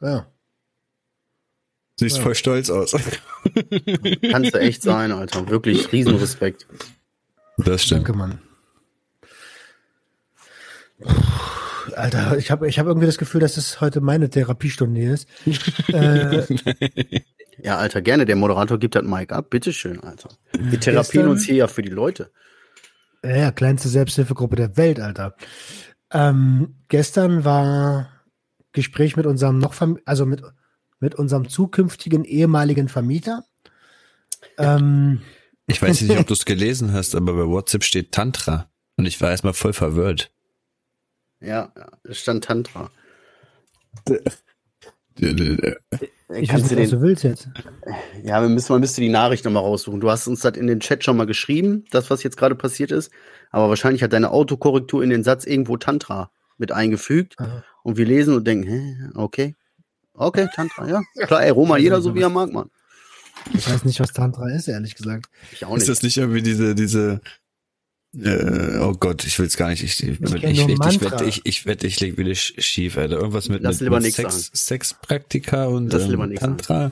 [0.00, 0.26] ja.
[1.96, 2.22] Siehst Ja.
[2.22, 2.92] voll stolz aus.
[4.30, 5.46] Kannst du echt sein, Alter.
[5.50, 6.66] Wirklich Riesenrespekt.
[7.58, 8.08] Das stimmt.
[8.08, 8.40] Danke, Mann.
[11.94, 15.28] Alter, ich habe ich hab irgendwie das Gefühl, dass es heute meine Therapiestunde hier ist.
[15.92, 16.42] äh,
[17.62, 18.24] Ja, Alter, gerne.
[18.24, 19.50] Der Moderator gibt das Mic ab.
[19.50, 20.28] Bitteschön, Alter.
[20.52, 22.30] Wir therapieren Gestern- uns hier ja für die Leute.
[23.24, 25.34] ja, ja, kleinste Selbsthilfegruppe der Welt, Alter.
[26.12, 28.08] Ähm, gestern war
[28.72, 30.42] Gespräch mit unserem noch, Verm- also mit,
[31.00, 33.42] mit unserem zukünftigen ehemaligen Vermieter.
[34.56, 35.20] Ähm,
[35.66, 38.70] Ich weiß nicht, ob du es gelesen hast, aber bei WhatsApp steht Tantra.
[38.96, 40.30] Und ich war erstmal voll verwirrt.
[41.40, 41.72] Ja,
[42.04, 42.90] es stand Tantra.
[44.08, 44.20] ich
[45.20, 47.48] weiß Kannst nicht, du was du willst jetzt.
[48.22, 50.00] Ja, wir müssen, man müsste die Nachricht nochmal raussuchen.
[50.00, 52.90] Du hast uns das in den Chat schon mal geschrieben, das, was jetzt gerade passiert
[52.90, 53.10] ist.
[53.50, 57.34] Aber wahrscheinlich hat deine Autokorrektur in den Satz irgendwo Tantra mit eingefügt.
[57.38, 57.64] Aha.
[57.82, 59.54] Und wir lesen und denken, hä, okay.
[60.14, 61.02] Okay, Tantra, ja.
[61.26, 62.70] Klar, ey, Roma, jeder so wie er mag, Mann.
[63.54, 65.30] Ich weiß nicht, was Tantra ist, ehrlich gesagt.
[65.52, 65.90] Ich auch Ist nicht.
[65.90, 67.20] das nicht irgendwie diese, diese,
[68.16, 69.82] äh, oh Gott, ich will es gar nicht.
[69.82, 72.96] Ich, ich, ich, ich, ich, ich wette, ich, ich, wette, ich leg wieder sch- schief,
[72.96, 73.16] Alter.
[73.16, 74.50] Irgendwas mit, Lass mit, mit Sex.
[74.54, 76.90] Sexpraktika und ähm, Tantra.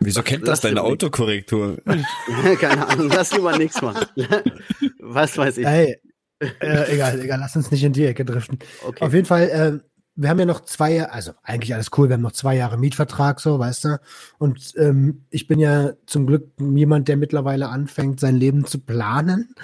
[0.00, 0.82] Wieso kennt Lass das deine.
[0.82, 1.78] Autokorrektur?
[2.60, 4.06] Keine Ahnung, lass lieber nichts machen.
[4.98, 5.66] Was weiß ich.
[5.66, 5.98] Ey,
[6.40, 8.58] äh, egal, egal, lass uns nicht in die Ecke driften.
[8.84, 9.04] Okay.
[9.04, 9.78] Auf jeden Fall, äh,
[10.14, 12.78] wir haben ja noch zwei Jahre, also eigentlich alles cool, wir haben noch zwei Jahre
[12.78, 14.00] Mietvertrag, so, weißt du.
[14.38, 19.54] Und ähm, ich bin ja zum Glück jemand, der mittlerweile anfängt, sein Leben zu planen.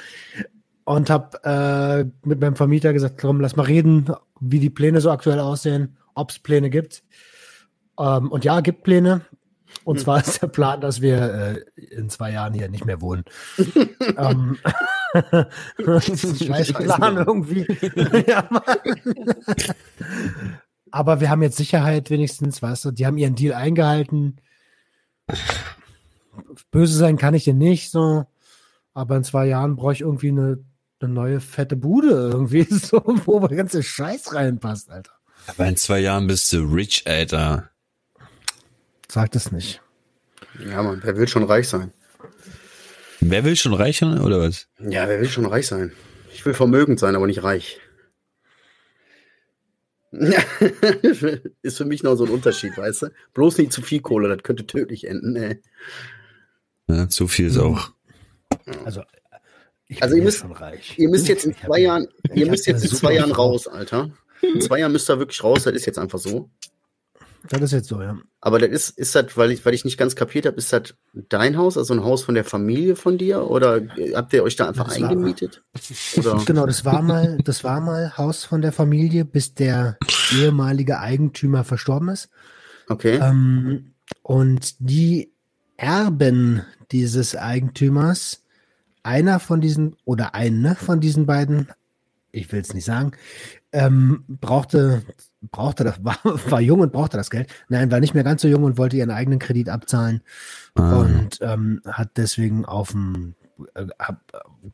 [0.84, 5.10] Und habe äh, mit meinem Vermieter gesagt, komm, lass mal reden, wie die Pläne so
[5.10, 7.02] aktuell aussehen, ob es Pläne gibt.
[7.98, 9.20] Ähm, und ja, gibt Pläne.
[9.84, 13.24] Und zwar ist der Plan, dass wir äh, in zwei Jahren hier nicht mehr wohnen.
[14.16, 14.56] ähm,
[15.78, 17.66] scheiß Plan irgendwie.
[18.26, 18.48] ja.
[20.90, 24.40] Aber wir haben jetzt Sicherheit wenigstens, weißt du, die haben ihren Deal eingehalten.
[26.70, 28.26] Böse sein kann ich dir nicht, so.
[28.94, 30.64] Aber in zwei Jahren brauche ich irgendwie eine,
[31.00, 35.12] eine neue fette Bude irgendwie, so, wo der ganze Scheiß reinpasst, Alter.
[35.46, 37.70] Aber in zwei Jahren bist du rich, Alter.
[39.10, 39.80] Sag das nicht.
[40.58, 41.92] Ja, Mann, wer will schon reich sein?
[43.20, 44.68] Wer will schon reicher oder was?
[44.78, 45.92] Ja, wer will schon reich sein?
[46.32, 47.80] Ich will vermögend sein, aber nicht reich.
[51.62, 53.06] ist für mich noch so ein Unterschied, weißt du?
[53.34, 55.36] Bloß nicht zu viel Kohle, das könnte tödlich enden.
[55.36, 55.60] Ey.
[56.88, 57.92] Ja, zu viel ist auch.
[58.84, 59.02] Also,
[59.86, 60.94] ich Also bin ihr müsst- schon reich.
[60.98, 64.10] Ihr müsst jetzt in zwei ja- Jahren, ihr müsst jetzt in zwei Jahren raus, Alter.
[64.40, 66.48] In zwei Jahren müsst ihr wirklich raus, das ist jetzt einfach so.
[67.50, 68.16] Das ist jetzt so, ja.
[68.40, 70.94] Aber das ist, ist das, weil ich, weil ich nicht ganz kapiert habe, ist das
[71.12, 73.50] dein Haus, also ein Haus von der Familie von dir?
[73.50, 73.80] Oder
[74.14, 75.62] habt ihr euch da einfach Das eingemietet?
[76.46, 79.98] Genau, das war mal, das war mal Haus von der Familie, bis der
[80.32, 82.28] ehemalige Eigentümer verstorben ist.
[82.88, 83.18] Okay.
[83.20, 85.32] Ähm, und die
[85.76, 88.42] Erben dieses Eigentümers,
[89.02, 91.68] einer von diesen oder eine von diesen beiden,
[92.38, 93.12] ich will es nicht sagen,
[93.72, 95.02] ähm, brauchte,
[95.42, 97.50] brauchte das, war, war jung und brauchte das Geld.
[97.68, 100.22] Nein, war nicht mehr ganz so jung und wollte ihren eigenen Kredit abzahlen
[100.78, 101.00] Ah.
[101.00, 103.34] und ähm, hat deswegen auf dem
[103.74, 104.20] äh, hab,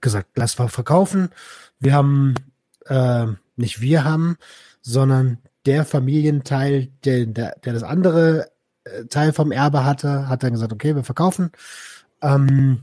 [0.00, 1.31] gesagt, lass mal verkaufen.
[1.81, 2.35] Wir haben
[2.87, 4.37] äh, nicht wir haben,
[4.83, 8.50] sondern der Familienteil, der, der, der das andere
[8.85, 11.50] äh, Teil vom Erbe hatte, hat dann gesagt, okay, wir verkaufen.
[12.20, 12.81] Ähm,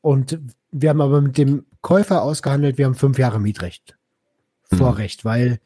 [0.00, 0.38] und
[0.70, 3.96] wir haben aber mit dem Käufer ausgehandelt, wir haben fünf Jahre Mietrecht.
[4.74, 4.78] Mhm.
[4.78, 5.60] Vorrecht, weil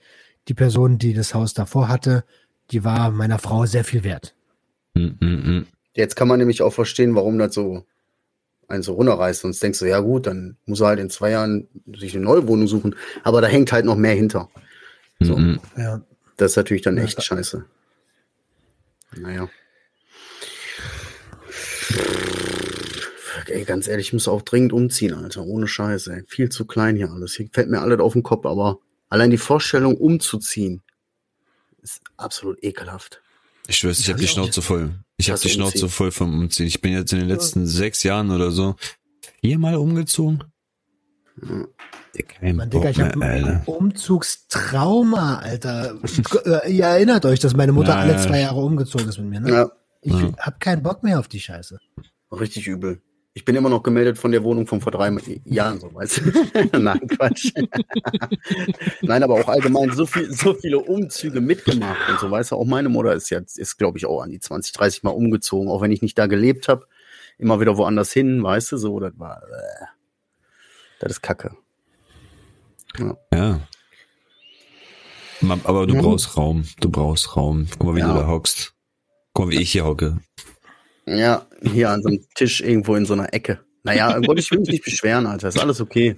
[0.48, 2.24] die Person, die das Haus davor hatte,
[2.70, 4.34] die war meiner Frau sehr viel wert.
[4.94, 5.66] Mm, mm.
[5.94, 7.84] Jetzt kann man nämlich auch verstehen, warum das so
[8.68, 9.40] einen so runterreißt.
[9.42, 12.46] Sonst denkst du, ja gut, dann muss er halt in zwei Jahren sich eine neue
[12.46, 12.94] Wohnung suchen.
[13.24, 14.48] Aber da hängt halt noch mehr hinter.
[15.20, 15.38] So.
[15.76, 16.02] Ja.
[16.36, 17.64] Das ist natürlich dann Ja, echt da- scheiße.
[19.16, 19.48] Naja.
[23.46, 25.42] Ey, ganz ehrlich, ich muss auch dringend umziehen, Alter.
[25.44, 26.12] Ohne Scheiße.
[26.12, 26.24] Ey.
[26.26, 27.34] Viel zu klein hier alles.
[27.34, 30.82] Hier fällt mir alles auf den Kopf, aber allein die Vorstellung, umzuziehen,
[31.82, 33.20] ist absolut ekelhaft.
[33.66, 34.30] Ich schwör's, ich Ja, hab die ich.
[34.30, 34.94] Schnauze voll.
[35.16, 35.88] Ich hab Hast die du Schnauze umziehen?
[35.90, 36.66] voll vom Umziehen.
[36.66, 38.76] Ich bin jetzt in den letzten sechs Jahren oder so
[39.40, 40.44] viermal umgezogen.
[42.40, 43.46] Kein Mann, Bock Digga, ich mehr, habe Alter.
[43.48, 45.98] ein Umzugstrauma, Alter.
[46.68, 48.18] Ihr erinnert euch, dass meine Mutter Ja, alle ja.
[48.18, 49.50] zwei Jahre umgezogen ist mit mir, ne?
[49.50, 49.70] Ja,
[50.02, 50.32] Ich Ja.
[50.38, 51.78] hab keinen Bock mehr auf die Scheiße.
[52.32, 53.00] richtig übel.
[53.38, 56.22] Ich bin immer noch gemeldet von der Wohnung von vor drei Jahren, so weißt
[56.72, 56.76] du.
[56.80, 57.52] Nein, Quatsch.
[59.02, 62.64] Nein, aber auch allgemein so viel, so viele Umzüge mitgemacht und so, weißt du, auch
[62.64, 65.80] meine Mutter ist jetzt, ist, glaube ich, auch an die 20, 30 Mal umgezogen, auch
[65.82, 66.88] wenn ich nicht da gelebt habe.
[67.38, 69.84] Immer wieder woanders hin, weißt du, so, das war, äh,
[70.98, 71.52] das ist Kacke.
[73.32, 73.60] Ja.
[75.42, 76.00] Ma- Aber du Mhm.
[76.00, 76.64] brauchst Raum.
[76.80, 77.68] Du brauchst Raum.
[77.78, 78.12] Guck mal, wie Ja.
[78.12, 78.74] du da hockst.
[79.32, 80.18] Guck mal, wie ich hier hocke.
[81.16, 83.60] Ja, hier an so einem Tisch irgendwo in so einer Ecke.
[83.82, 86.16] Naja, Gott, ich will mich nicht beschweren, Alter, ist alles okay.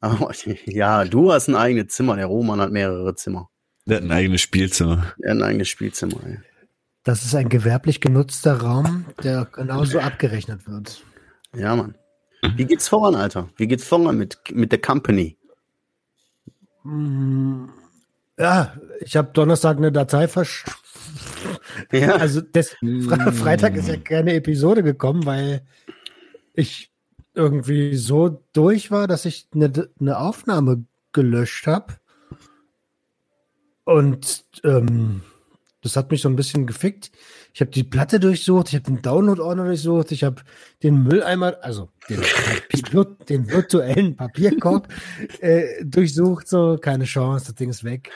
[0.00, 0.32] Aber,
[0.66, 3.50] ja, du hast ein eigenes Zimmer, der Roman hat mehrere Zimmer.
[3.86, 5.14] Der hat ein eigenes Spielzimmer.
[5.22, 6.38] Er hat ein eigenes Spielzimmer, ey.
[7.02, 11.04] Das ist ein gewerblich genutzter Raum, der genauso abgerechnet wird.
[11.54, 11.96] Ja, Mann.
[12.56, 13.50] Wie geht's voran, Alter?
[13.56, 15.36] Wie geht's voran mit, mit der Company?
[16.82, 17.66] Mm,
[18.38, 20.64] Ja, ich habe Donnerstag eine Datei versch...
[21.92, 25.62] Ja, Also des, Fre Freitag ist ja keine Episode gekommen, weil
[26.54, 26.90] ich
[27.34, 31.94] irgendwie so durch war, dass ich eine, eine Aufnahme gelöscht habe.
[33.84, 35.22] Und ähm,
[35.82, 37.10] das hat mich so ein bisschen gefickt.
[37.52, 40.42] Ich habe die Platte durchsucht, ich habe den Download-Ordner durchsucht, ich habe
[40.82, 42.22] den Mülleimer, also den,
[43.28, 44.88] den virtuellen Papierkorb
[45.40, 48.10] äh, durchsucht, so keine Chance, das Ding ist weg.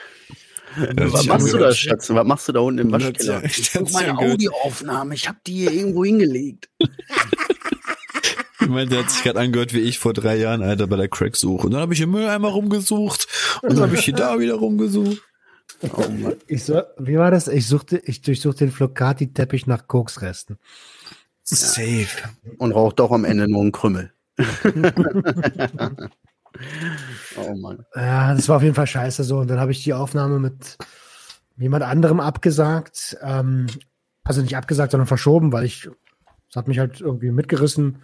[0.77, 2.09] Was machst du da, Schatz?
[2.09, 3.41] Was machst du da unten im Waschkeller?
[3.41, 4.17] das- Guck, meine.
[4.17, 6.69] Audioaufnahme, ich habe die hier irgendwo hingelegt.
[8.61, 11.07] Ich meine, der hat sich gerade angehört wie ich vor drei Jahren, Alter, bei der
[11.07, 11.65] Cracksuche.
[11.65, 13.27] Und dann habe ich im Mülleimer rumgesucht.
[13.61, 15.21] Und dann habe ich hier da wieder rumgesucht.
[15.95, 16.35] Oh Mann.
[16.47, 17.47] Ich so, wie war das?
[17.47, 20.57] Ich suchte, ich durchsuchte den Flocati-Teppich nach Koksresten.
[21.43, 22.05] Safe.
[22.57, 24.11] Und raucht doch am Ende nur einen Krümmel.
[27.47, 27.85] oh Mann.
[27.95, 29.39] Ja, das war auf jeden Fall scheiße so.
[29.39, 30.77] Und dann habe ich die Aufnahme mit
[31.57, 33.17] jemand anderem abgesagt.
[33.21, 33.67] Ähm,
[34.23, 35.89] also nicht abgesagt, sondern verschoben, weil ich,
[36.47, 38.01] das hat mich halt irgendwie mitgerissen.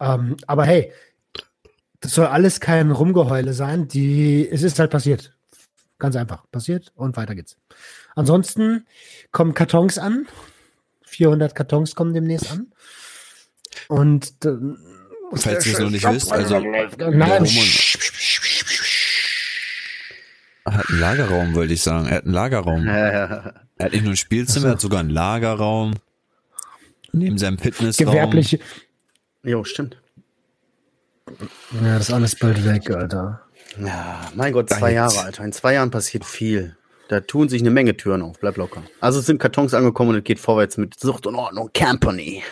[0.00, 0.92] Ähm, aber hey,
[2.00, 3.88] das soll alles kein Rumgeheule sein.
[3.88, 5.36] Die, es ist halt passiert.
[5.98, 6.50] Ganz einfach.
[6.50, 7.58] Passiert und weiter geht's.
[8.14, 8.86] Ansonsten
[9.32, 10.26] kommen Kartons an.
[11.04, 12.72] 400 Kartons kommen demnächst an.
[13.88, 14.32] Und
[15.30, 17.46] muss Falls ihr es noch nicht wisst, also Nein,
[20.70, 22.06] Er hat einen Lagerraum, wollte ich sagen.
[22.06, 22.86] Er hat einen Lagerraum.
[22.86, 25.94] Er hat nicht nur ein Spielzimmer, er hat sogar einen Lagerraum.
[27.12, 28.06] Neben seinem Fitnessraum.
[28.06, 28.60] gewerbliche.
[29.42, 29.96] jo, stimmt.
[31.82, 33.40] Ja, das ist alles bald weg, Alter.
[33.78, 34.92] Ja, mein Gott, zwei.
[34.92, 35.44] Jahre, Alter.
[35.44, 36.76] In zwei Jahren passiert viel.
[37.08, 38.38] Da tun sich eine Menge Türen auf.
[38.38, 38.82] Bleib locker.
[39.00, 42.42] Also es sind Kartons angekommen und es geht vorwärts mit Sucht und Ordnung Company.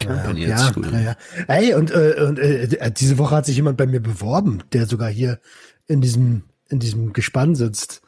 [0.00, 0.92] Company ja, an.
[0.92, 1.16] ja, ja.
[1.48, 5.08] Ey, und, äh, und äh, diese Woche hat sich jemand bei mir beworben, der sogar
[5.08, 5.40] hier
[5.86, 8.02] in diesem, in diesem Gespann sitzt.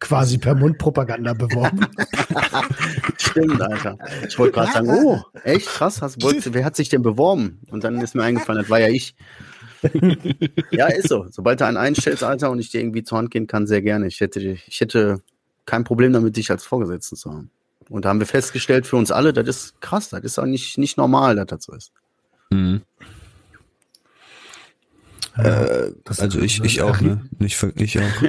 [0.00, 1.86] Quasi per Mundpropaganda beworben.
[3.18, 3.96] Stimmt, Alter.
[4.28, 7.60] Ich wollte gerade sagen, oh, echt krass, hast, wollt, wer hat sich denn beworben?
[7.70, 9.14] Und dann ist mir eingefallen, das war ja ich.
[10.72, 11.26] ja, ist so.
[11.30, 14.08] Sobald du einen einstellst, Alter, und ich dir irgendwie zur Hand gehen kann, sehr gerne.
[14.08, 15.22] Ich hätte, ich hätte
[15.66, 17.50] kein Problem damit, dich als Vorgesetzten zu haben.
[17.88, 20.78] Und da haben wir festgestellt für uns alle, das ist krass, das ist auch nicht,
[20.78, 21.92] nicht normal, dass das so ist.
[22.50, 22.82] Mhm.
[25.38, 27.20] Äh, das- Also ich, ich auch, ne?
[27.38, 28.22] Nicht, ich auch.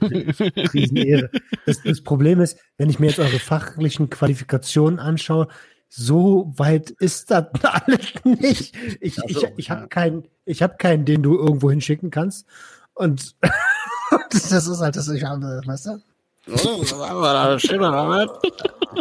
[0.74, 1.30] Riesenehre.
[1.66, 5.48] Das, das Problem ist, wenn ich mir jetzt eure fachlichen Qualifikationen anschaue,
[5.88, 8.74] so weit ist das alles nicht.
[9.00, 9.76] Ich, Ach ich, ich ja.
[9.76, 12.46] habe keinen, ich habe keinen, den du irgendwo hinschicken kannst.
[12.94, 13.34] Und
[14.30, 16.02] das ist halt das, ich habe, weißt du?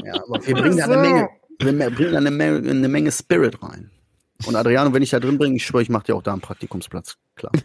[0.04, 3.62] Ja, aber wir bringen da eine Menge, wir bringen da eine Menge, eine Menge Spirit
[3.62, 3.92] rein.
[4.46, 6.42] Und Adriano, wenn ich da drin bringe, ich schwöre, ich mache dir auch da einen
[6.42, 7.18] Praktikumsplatz.
[7.36, 7.52] Klar.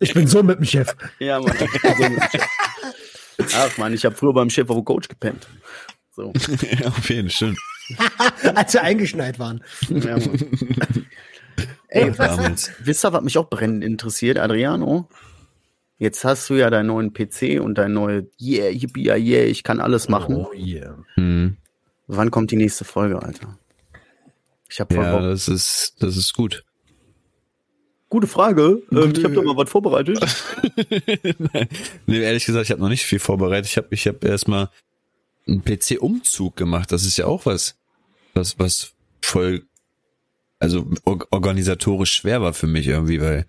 [0.00, 0.94] Ich bin so mit dem Chef.
[1.18, 1.52] Ja, Mann.
[1.56, 2.46] ich bin so mit dem Chef.
[3.56, 5.48] Ach man, ich habe früher beim Chef auf dem Coach gepennt.
[6.12, 6.32] So.
[6.80, 7.54] ja, auf jeden Fall.
[8.54, 9.62] Als wir eingeschneit waren.
[9.88, 11.06] Ja, Mann.
[11.88, 12.72] Ey, Ach, damals.
[12.80, 15.08] wisst ihr, was mich auch brennend interessiert, Adriano?
[15.98, 19.62] Jetzt hast du ja deinen neuen PC und dein neue Yeah, yippie, yeah, yeah, ich
[19.62, 20.34] kann alles machen.
[20.34, 20.98] Oh yeah.
[21.16, 21.56] Mhm.
[22.06, 23.58] Wann kommt die nächste Folge, Alter?
[24.68, 26.64] Ich habe Ja, das ist, das ist gut.
[28.08, 28.82] Gute Frage.
[28.92, 30.18] Ähm, ich habe da mal was vorbereitet.
[32.06, 33.66] Nee, ehrlich gesagt, ich habe noch nicht viel vorbereitet.
[33.66, 34.68] Ich habe ich hab erstmal
[35.46, 36.92] einen PC-Umzug gemacht.
[36.92, 37.76] Das ist ja auch was,
[38.34, 39.64] was, was voll,
[40.58, 43.46] also or organisatorisch schwer war für mich irgendwie, weil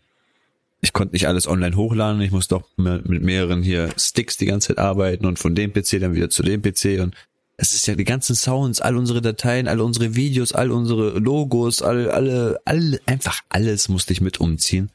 [0.81, 2.21] ich konnte nicht alles online hochladen.
[2.21, 5.73] Ich musste auch mit mit mehreren hier Sticks die ganze Zeit arbeiten und von dem
[5.73, 7.15] PC dann wieder zu dem PC und
[7.57, 11.81] es ist ja die ganzen Sounds, all unsere Dateien, all unsere Videos, all unsere Logos,
[11.81, 14.91] all, alle, alle, einfach alles musste ich mit umziehen.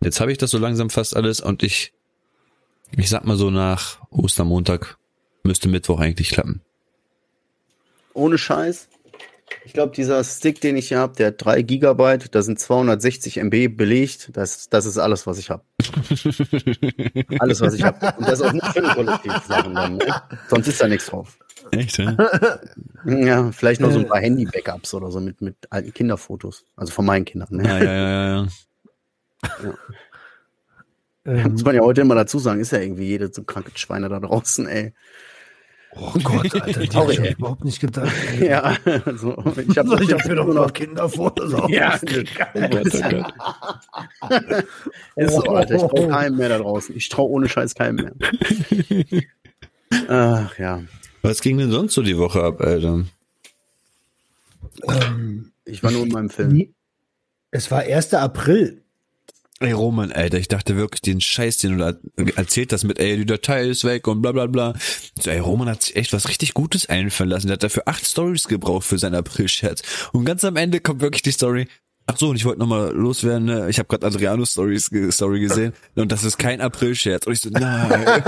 [0.00, 1.92] Jetzt habe ich das so langsam fast alles und ich
[2.96, 4.96] ich sag mal so nach Ostermontag
[5.44, 6.60] müsste Mittwoch eigentlich klappen.
[8.14, 8.88] Ohne Scheiß.
[9.64, 13.38] Ich glaube, dieser Stick, den ich hier habe, der hat 3 Gigabyte, da sind 260
[13.38, 14.30] MB belegt.
[14.34, 15.62] Das, das ist alles, was ich habe.
[17.38, 18.14] Alles, was ich habe.
[18.18, 19.96] Und das ist auch nicht für eine Kollektivsachen dann.
[19.96, 20.22] Ne?
[20.48, 21.38] Sonst ist da nichts drauf.
[21.70, 22.16] Echt, ja?
[23.04, 26.64] Ja, vielleicht noch so ein paar Handy-Backups oder so mit, mit alten Kinderfotos.
[26.76, 27.48] Also von meinen Kindern.
[27.50, 27.64] Ne?
[27.64, 29.74] Ja, ja, ja, ja.
[31.24, 34.08] Ähm, Muss man ja heute immer dazu sagen, ist ja irgendwie jede so kranke Schweine
[34.08, 34.92] da draußen, ey.
[35.96, 37.32] Oh Gott, Alter, die Sorry, hab ich ey.
[37.38, 38.12] überhaupt nicht gedacht.
[38.38, 38.46] ey.
[38.48, 39.36] Ja, also
[39.68, 41.70] ich habe hab mir doch noch Kinderfotos auf.
[41.70, 41.94] Ja,
[45.16, 45.74] ist so, Alter.
[45.74, 46.96] Ich traue keinem mehr da draußen.
[46.96, 48.12] Ich traue ohne Scheiß keinem mehr.
[50.08, 50.82] Ach ja.
[51.22, 53.04] Was ging denn sonst so die Woche ab, Alter?
[54.88, 56.74] Ähm, Ich war nur in meinem Film.
[57.50, 58.14] es war 1.
[58.14, 58.81] April.
[59.62, 63.16] Ey, Roman, Alter, ich dachte wirklich, den Scheiß, den du da erzählt hast mit, ey,
[63.16, 64.74] die Datei ist weg und bla bla bla.
[65.20, 67.46] So, ey, Roman hat sich echt was richtig Gutes einfallen lassen.
[67.46, 69.82] Der hat dafür acht Stories gebraucht für seinen April-Scherz.
[70.12, 71.68] Und ganz am Ende kommt wirklich die Story.
[72.06, 73.70] Ach so, und ich wollte nochmal loswerden, ne?
[73.70, 77.28] ich habe gerade Adriano Stories Story gesehen und das ist kein April-Scherz.
[77.28, 78.22] Und ich so, nein,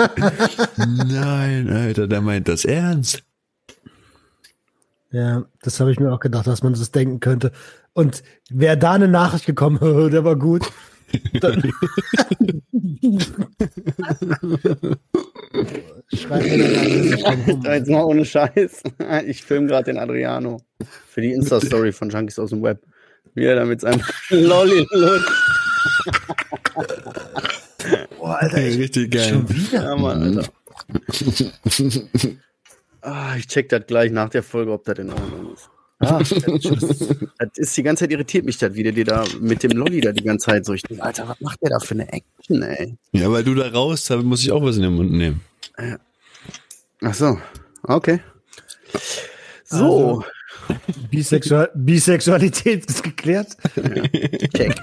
[0.76, 3.24] nein, Alter, der meint das ernst.
[5.10, 7.50] Ja, das habe ich mir auch gedacht, dass man das denken könnte.
[7.92, 9.78] Und wäre da eine Nachricht gekommen,
[10.12, 10.70] der war gut.
[16.14, 18.82] Schreib mir dann an, Jetzt mal ohne Scheiß.
[19.26, 20.60] Ich filme gerade den Adriano
[21.08, 22.82] für die Insta-Story von Junkies aus dem Web.
[23.34, 25.30] Wie er da mit seinem Lolli lutscht.
[28.18, 29.28] Boah, Alter, ich, Richtig geil.
[29.28, 29.82] schon wieder.
[29.82, 30.48] Ja, Mann, Alter.
[33.06, 35.43] Ah, ich check das gleich nach der Folge, ob das in Ordnung
[36.00, 36.00] ist.
[36.00, 36.18] Ah,
[37.38, 40.00] Das ist die ganze Zeit irritiert mich das, wie der dir da mit dem Lolli
[40.00, 40.72] da die ganze Zeit so.
[40.74, 42.96] Ich denke, Alter, was macht der da für eine Action, ey?
[43.12, 45.40] Ja, weil du da raus, da muss ich auch was in den Mund nehmen.
[47.02, 47.38] Ach so,
[47.82, 48.20] okay.
[49.64, 50.22] So,
[51.10, 53.56] Bisexual Bisexualität ist geklärt.
[54.54, 54.74] check.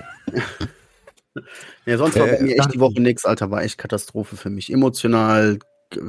[1.86, 4.50] Ja, sonst war bei Äh, mir echt die Woche nix, Alter, war echt Katastrophe für
[4.50, 4.72] mich.
[4.72, 5.60] Emotional,
[5.90, 6.00] g-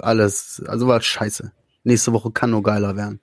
[0.00, 1.50] alles, also war scheiße.
[1.84, 3.20] Nächste Woche kann nur geiler werden.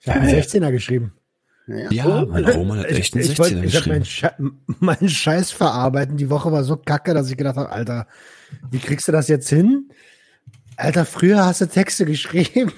[0.00, 1.12] Ich habe einen 16er geschrieben.
[1.90, 4.60] Ja, mein Roman hat echt einen ich, ich, wollt- 16er ich habe meinen, geschrieben.
[4.66, 6.16] Sche meinen Scheiß verarbeiten.
[6.16, 8.06] Die Woche war so kacke, dass ich gedacht habe, Alter,
[8.70, 9.90] wie kriegst du das jetzt hin?
[10.76, 12.72] Alter, früher hast du Texte geschrieben.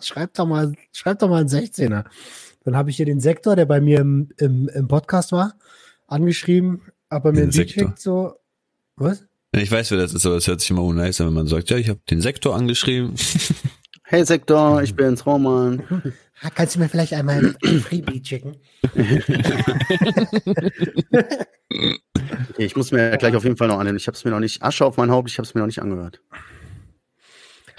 [0.00, 2.04] schreib doch mal, schreib doch mal einen 16er.
[2.64, 5.54] Dann habe ich hier den Sektor, der bei mir im, im, im Podcast war,
[6.06, 6.80] angeschrieben,
[7.10, 7.88] aber mir Den ein Lied Sektor.
[7.88, 8.34] schickt, so,
[8.96, 9.24] was?
[9.52, 11.70] Ich weiß, wer das ist, aber es hört sich immer unnice an, wenn man sagt,
[11.70, 13.14] ja, ich habe den Sektor angeschrieben.
[14.08, 15.82] Hey Sektor, ich bin's, Roman.
[16.54, 18.56] Kannst du mir vielleicht einmal ein Freebie schicken?
[22.50, 23.96] Okay, ich muss mir gleich auf jeden Fall noch anhören.
[23.96, 25.66] Ich habe es mir noch nicht, Asche auf mein Haupt, ich habe es mir noch
[25.66, 26.20] nicht angehört.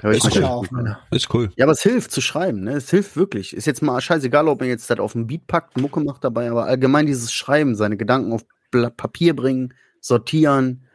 [0.04, 0.98] Ist cool.
[1.10, 1.52] Ist cool.
[1.56, 2.74] Ja, aber es hilft zu schreiben, ne?
[2.74, 3.56] Es hilft wirklich.
[3.56, 6.52] Ist jetzt mal scheißegal, ob man jetzt das auf den Beat packt, Mucke macht dabei,
[6.52, 10.86] aber allgemein dieses Schreiben, seine Gedanken auf Blatt Papier bringen, sortieren,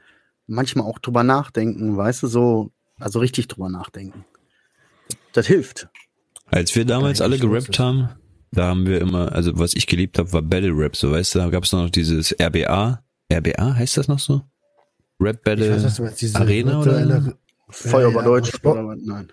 [0.46, 4.24] manchmal auch drüber nachdenken, weißt du, so, also richtig drüber nachdenken.
[5.32, 5.88] Das hilft.
[6.52, 8.10] Als wir damals alle gerappt haben,
[8.52, 11.38] da haben wir immer, also was ich geliebt habe, war Battle Rap, so weißt du,
[11.38, 13.02] da gab es noch dieses RBA.
[13.32, 14.42] RBA heißt das noch so?
[15.18, 17.34] Rap Ich Battle weiß, was du meinst, diese Arena oder?
[17.70, 18.98] Feuer ja, Deutsch was?
[19.02, 19.32] Nein.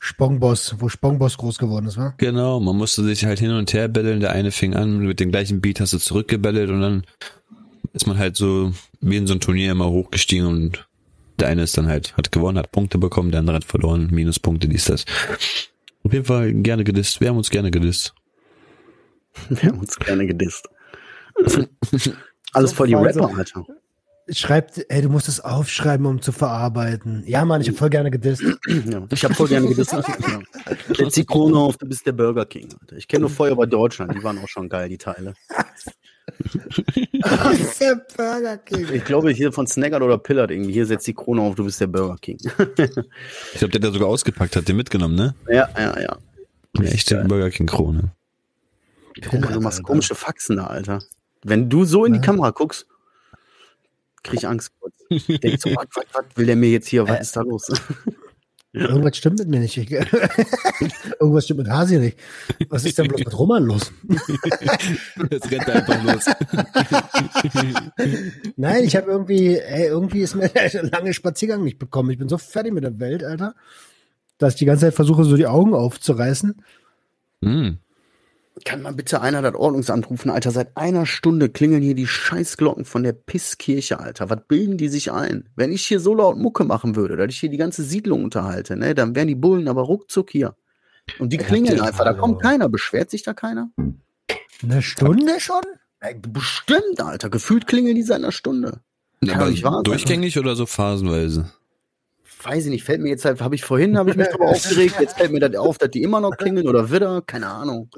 [0.00, 2.14] Spongboss, wo Spongboss groß geworden ist, wa?
[2.16, 4.20] Genau, man musste sich halt hin und her battlen.
[4.20, 7.02] Der eine fing an, mit dem gleichen Beat hast du zurückgebattelt und dann
[7.92, 8.72] ist man halt so
[9.02, 10.88] wie in so ein Turnier immer hochgestiegen und
[11.38, 14.66] der eine ist dann halt, hat gewonnen, hat Punkte bekommen, der andere hat verloren, Minuspunkte,
[14.66, 15.04] dies, das.
[16.04, 17.20] Auf jeden Fall gerne gedisst.
[17.20, 18.14] Wir haben uns gerne gedisst.
[19.48, 20.68] Wir haben uns gerne gedisst.
[22.52, 23.64] Alles So voll die so- Rapper, Alter.
[24.30, 27.24] Schreibt, ey, du musst es aufschreiben, um zu verarbeiten.
[27.26, 28.42] Ja, Mann, ich hab voll gerne gedisst.
[28.86, 29.92] Ja, ich habe voll gerne gedisst.
[29.92, 30.02] ja.
[30.96, 32.68] Setz die Krone auf, du bist der Burger King.
[32.80, 32.96] Alter.
[32.96, 35.34] Ich kenne nur Feuer über Deutschland, die waren auch schon geil, die Teile.
[37.20, 38.88] Das ist der Burger King.
[38.92, 41.80] Ich glaube, hier von Snaggart oder Pillard irgendwie, hier setzt die Krone auf, du bist
[41.80, 42.38] der Burger King.
[42.40, 45.34] Ich glaube, der der sogar ausgepackt hat, den mitgenommen, ne?
[45.48, 46.16] ja, ja, ja.
[46.78, 48.12] Eine echte Burger King Krone.
[49.28, 51.02] Guck mal, du machst komische Faxen da, Alter.
[51.44, 52.20] Wenn du so in die.
[52.20, 52.86] Kamera guckst,
[54.22, 54.72] krieg ich Angst.
[54.80, 54.94] kurz.
[55.42, 57.06] Denk so, was, was, was will der mir jetzt hier?
[57.06, 57.70] Was ist da los?
[58.74, 59.76] Irgendwas stimmt mit mir nicht.
[59.76, 59.90] Ich,
[61.20, 62.18] irgendwas stimmt mit Hasi nicht.
[62.70, 63.92] Was ist denn bloß mit Roman los?
[65.30, 66.24] Jetzt rennt einfach los.
[68.56, 72.10] Nein, ich habe irgendwie, ey, irgendwie ist mir der lange Spaziergang nicht bekommen.
[72.10, 73.54] Ich bin so fertig mit der Welt, Alter,
[74.38, 76.54] dass ich die ganze Zeit versuche, so die Augen aufzureißen.
[77.42, 77.76] Hm.
[78.66, 80.50] Kann mal bitte einer das Ordnungsamt rufen, Alter?
[80.50, 84.28] Seit einer Stunde klingeln hier die Scheißglocken von der Pisskirche, Alter.
[84.30, 85.48] Was bilden die sich ein?
[85.56, 88.76] Wenn ich hier so laut Mucke machen würde, dass ich hier die ganze Siedlung unterhalte,
[88.76, 90.54] ne, dann wären die Bullen aber ruckzuck hier.
[91.18, 92.68] Und die klingeln ihr- einfach, da kommt keiner.
[92.68, 93.70] Beschwert sich da keiner?
[94.62, 95.62] Eine Stunde schon?
[96.00, 97.30] Ey, Bestimmt, Alter.
[97.30, 98.80] Gefühlt klingeln die seit einer Stunde.
[99.26, 101.50] Kann Aber wahr durchgängig oder so phasenweise?
[102.42, 104.96] Weiß ich nicht, fällt mir jetzt halt, habe ich vorhin, habe ich mich darüber aufgeregt,
[105.00, 107.88] jetzt fällt mir das auf, dass die immer noch klingeln oder wieder, keine Ahnung.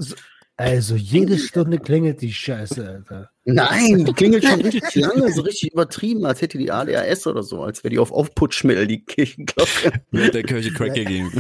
[0.56, 3.30] Also jede Stunde klingelt die Scheiße, Alter.
[3.44, 7.64] Nein, die klingelt schon richtig lange, so richtig übertrieben, als hätte die ADHS oder so,
[7.64, 9.92] als wäre die auf Aufputschmittel, die Kirchenglocke.
[10.12, 11.32] Mit der Kirche Crack gegeben.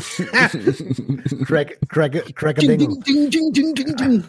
[1.46, 3.00] Crack, crack, crack Ding, ding.
[3.04, 4.24] ding, ding, ding, ding, ding.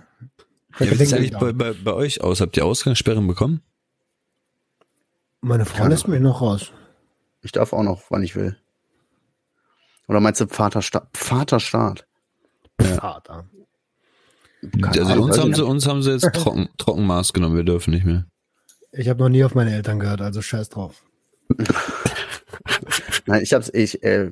[0.80, 2.42] Ja, wie sieht's eigentlich bei, bei, bei euch aus?
[2.42, 3.62] Habt ihr Ausgangssperren bekommen?
[5.42, 6.72] Meine Frau lässt mich noch raus.
[7.42, 8.58] Ich darf auch noch, wann ich will.
[10.08, 11.08] Oder meinst du Vaterstaat?
[11.14, 12.06] Vaterstaat.
[12.80, 13.48] Vater.
[14.72, 17.64] Keine also Ahnung, uns haben ich sie, uns haben sie jetzt trocken, Trockenmaß genommen, wir
[17.64, 18.26] dürfen nicht mehr.
[18.92, 21.04] Ich habe noch nie auf meine Eltern gehört, also scheiß drauf.
[23.26, 24.32] Nein, ich hab's, ich, äh,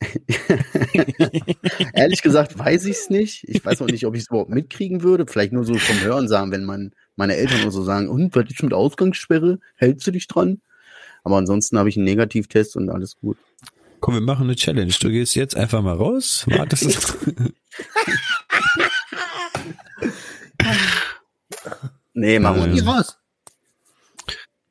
[1.92, 3.44] ehrlich gesagt weiß ich's nicht.
[3.48, 5.26] Ich weiß auch nicht, ob ich es überhaupt mitkriegen würde.
[5.26, 8.44] Vielleicht nur so vom Hören sagen, wenn mein, meine Eltern nur so sagen, und was
[8.48, 9.58] ist mit Ausgangssperre?
[9.76, 10.60] Hältst du dich dran?
[11.22, 13.36] Aber ansonsten habe ich einen Negativtest und alles gut.
[14.00, 14.92] Komm, wir machen eine Challenge.
[14.98, 17.18] Du gehst jetzt einfach mal raus, wartest.
[22.20, 22.72] Nee, machen wir Ähm.
[22.72, 22.84] nicht.
[22.84, 23.18] Geh raus.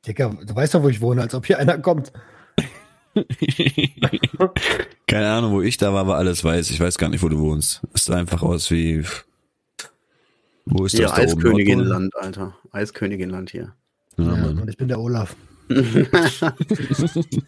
[0.06, 2.12] Digga, du weißt doch, wo ich wohne, als ob hier einer kommt.
[5.06, 6.70] Keine Ahnung, wo ich da war, war alles weiß.
[6.70, 7.82] Ich weiß gar nicht, wo du wohnst.
[7.92, 9.04] Es sah einfach aus wie.
[10.64, 11.22] Wo ist Hier, das da?
[11.22, 12.54] Eisköniginland, Alter.
[12.70, 13.74] Eisköniginland hier.
[14.16, 14.58] Ja, Ja, Mann.
[14.60, 15.34] und ich bin der Olaf.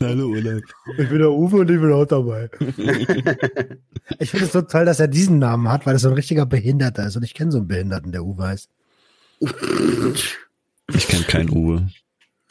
[0.01, 0.63] Hallo, Urlaub.
[0.99, 2.49] Ich bin der Uwe und ich bin auch dabei.
[4.19, 6.47] ich finde es so toll, dass er diesen Namen hat, weil er so ein richtiger
[6.47, 7.17] Behinderter ist.
[7.17, 8.69] Und ich kenne so einen Behinderten, der Uwe heißt.
[10.95, 11.89] Ich kenne keinen Uwe.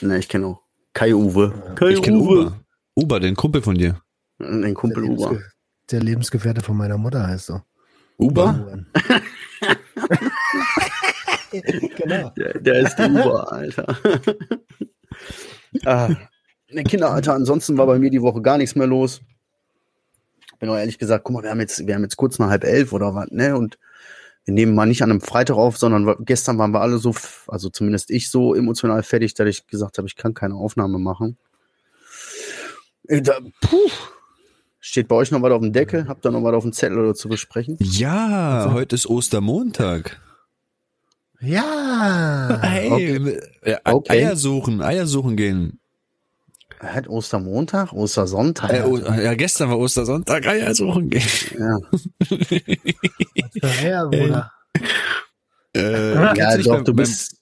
[0.01, 0.61] Ne, ich kenne auch
[0.93, 1.53] Kai Uwe.
[1.75, 2.59] Kai Ich kenne Uwe.
[2.95, 4.01] Uwe, den Kumpel von dir.
[4.39, 5.43] Ein Kumpel der, Uwe.
[5.89, 7.61] Der Lebensgefährte von meiner Mutter heißt so.
[8.19, 8.85] Uwe?
[11.97, 12.29] genau.
[12.31, 13.97] Der, der ist die Uwe, Alter.
[15.85, 16.09] ah,
[16.69, 19.21] ne, Kinder, Alter, ansonsten war bei mir die Woche gar nichts mehr los.
[20.59, 22.65] Bin auch ehrlich gesagt, guck mal, wir haben jetzt, wir haben jetzt kurz nach halb
[22.65, 23.55] elf oder was, ne?
[23.57, 23.79] Und
[24.45, 27.13] wir nehmen mal nicht an einem Freitag auf, sondern gestern waren wir alle so,
[27.47, 31.37] also zumindest ich so emotional fertig, dass ich gesagt habe, ich kann keine Aufnahme machen.
[33.07, 33.77] Äh, Da, puh.
[34.83, 36.07] Steht bei euch noch was auf dem Deckel?
[36.07, 37.77] Habt ihr noch was auf dem Zettel oder zu besprechen?
[37.79, 40.19] Ja, heute ist Ostermontag.
[41.39, 42.59] Ja.
[42.61, 43.17] Hey,
[43.61, 44.25] äh, Okay.
[44.25, 45.80] Eier suchen, Eier suchen gehen.
[46.83, 48.71] Hat Ostermontag, Ostersonntag.
[48.73, 51.21] Äh, oh, ja, gestern war Ostersonntag, Eier suchen gehen.
[51.59, 51.77] ja.
[53.83, 54.51] Ja, Bruder.
[55.75, 57.35] Äh, ja, kennst du nicht doch, beim- du beim- bist.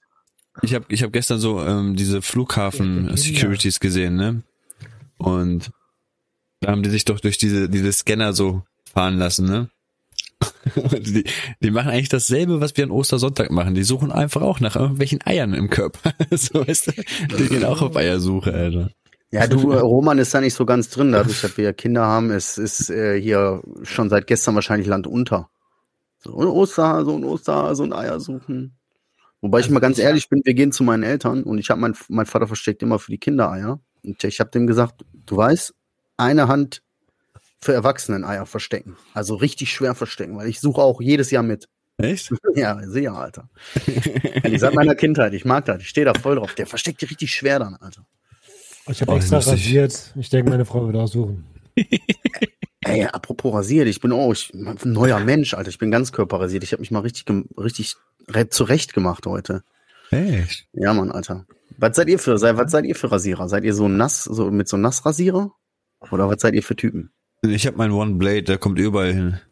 [0.61, 4.43] Ich habe ich hab gestern so ähm, diese Flughafen-Securities gesehen, ne?
[5.17, 5.71] Und
[6.59, 8.63] da haben die sich doch durch diese, diese Scanner so
[8.93, 9.69] fahren lassen, ne?
[10.99, 11.23] Die,
[11.61, 13.73] die machen eigentlich dasselbe, was wir an Ostersonntag machen.
[13.73, 16.13] Die suchen einfach auch nach irgendwelchen Eiern im Körper.
[16.31, 16.91] so weißt du?
[17.37, 18.91] Die gehen auch auf Eiersuche, Alter.
[19.31, 22.05] Ja, du, äh, Roman ist da nicht so ganz drin, dadurch, dass wir ja Kinder
[22.05, 25.49] haben, ist, ist äh, hier schon seit gestern wahrscheinlich Land unter.
[26.17, 28.75] So ein Osterhase und Osterhase und Eier suchen.
[29.41, 31.95] Wobei ich mal ganz ehrlich bin, wir gehen zu meinen Eltern und ich habe mein,
[32.09, 33.79] mein Vater versteckt immer für die Kinder Eier.
[34.03, 35.73] Und ich habe dem gesagt, du weißt,
[36.17, 36.81] eine Hand
[37.61, 38.97] für Erwachsenen Eier verstecken.
[39.13, 41.67] Also richtig schwer verstecken, weil ich suche auch jedes Jahr mit.
[41.97, 42.33] Echt?
[42.55, 43.49] Ja, sehr, Alter.
[44.57, 46.55] Seit meiner Kindheit, ich mag das, ich stehe da voll drauf.
[46.55, 48.05] Der versteckt die richtig schwer dann, Alter.
[48.89, 49.53] Ich habe Oh, extra lustig.
[49.53, 50.13] rasiert.
[50.15, 51.45] Ich denke, meine Frau wird auch suchen.
[52.81, 55.69] Ey, apropos rasiert, ich bin auch ich, ein neuer Mensch, Alter.
[55.69, 56.63] Ich bin ganz körperrasiert.
[56.63, 57.25] Ich habe mich mal richtig,
[57.57, 57.95] richtig
[58.29, 59.63] re- zurecht gemacht heute.
[60.11, 60.67] Echt?
[60.73, 61.45] Ja, Mann, Alter.
[61.77, 63.47] Was seid ihr für, sei, was seid ihr für Rasierer?
[63.47, 65.51] Seid ihr so nass, so mit so Nassrasierer?
[66.11, 67.11] Oder was seid ihr für Typen?
[67.43, 69.39] Ich habe meinen One Blade, der kommt überall hin.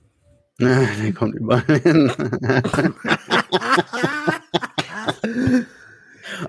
[0.59, 2.11] Der kommt überall hin.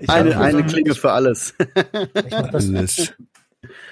[0.07, 1.53] eine, eine Klinge für alles.
[1.59, 3.13] Ich mach das, Alles.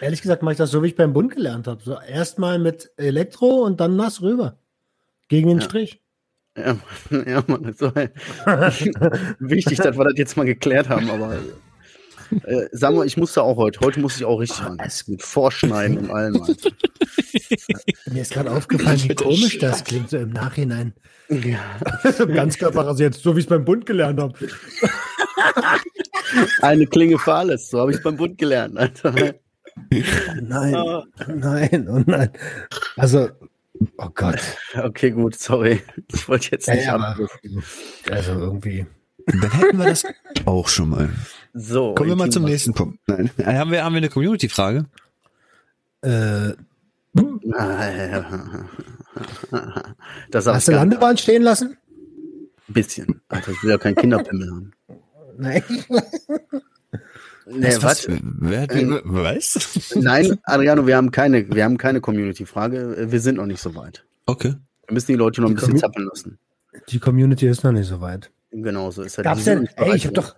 [0.01, 1.83] ehrlich gesagt mache ich das so, wie ich beim Bund gelernt habe.
[1.83, 4.57] So erstmal mit Elektro und dann nass rüber.
[5.27, 5.65] Gegen den Ja.
[5.65, 6.01] Strich.
[6.57, 6.77] Ja,
[7.11, 7.91] ja Mann, so,
[9.39, 11.37] wichtig, dass wir das jetzt mal geklärt haben, aber
[12.43, 14.77] äh, sag mal, ich musste auch heute, heute musste ich auch richtig ran.
[15.07, 16.41] Mit Vorschneiden und allem.
[16.41, 16.71] Alter.
[18.11, 20.93] Mir ist gerade aufgefallen, wie komisch das klingt so im Nachhinein.
[21.29, 21.59] Ja.
[22.11, 24.33] So ganz körperrasiert, so wie ich es beim Bund gelernt habe.
[26.61, 28.77] Eine Klinge für alles, so habe ich beim Bund gelernt.
[28.77, 29.13] Alter.
[30.41, 30.75] Nein,
[31.27, 32.29] nein, oh nein.
[32.95, 33.29] Also,
[33.97, 34.39] oh Gott.
[34.75, 35.81] Okay, gut, sorry.
[36.13, 37.15] Ich wollte jetzt nicht ja, ab.
[37.15, 37.29] aber,
[38.11, 38.85] also irgendwie.
[39.27, 40.03] Dann hätten wir das
[40.45, 41.09] auch schon mal.
[41.53, 42.99] So, Kommen wir mal zum nächsten Punkt.
[43.07, 43.29] Nein.
[43.37, 44.85] Äh, Haben wir, haben wir eine Community-Frage?
[46.01, 46.53] Äh,
[50.31, 50.71] Das hast du.
[50.73, 51.77] Landebahn stehen lassen?
[52.69, 53.21] Ein bisschen.
[53.29, 54.71] Alter, ich will ja kein Kinderpimmel haben.
[55.37, 55.63] Nein.
[57.49, 58.07] Nee, was?
[58.09, 59.93] Wer hat Ähm, was?
[59.95, 63.07] Nein, Adriano, wir haben keine, wir haben keine Community-Frage.
[63.09, 64.03] Wir sind noch nicht so weit.
[64.25, 64.55] Okay.
[64.87, 66.39] Wir müssen die Leute noch ein Die bisschen zappeln lassen.
[66.89, 68.31] Die Community ist noch nicht so weit.
[68.51, 69.25] Genau so ist halt.
[69.25, 70.35] Gab's denn, nicht ey, ich habe doch,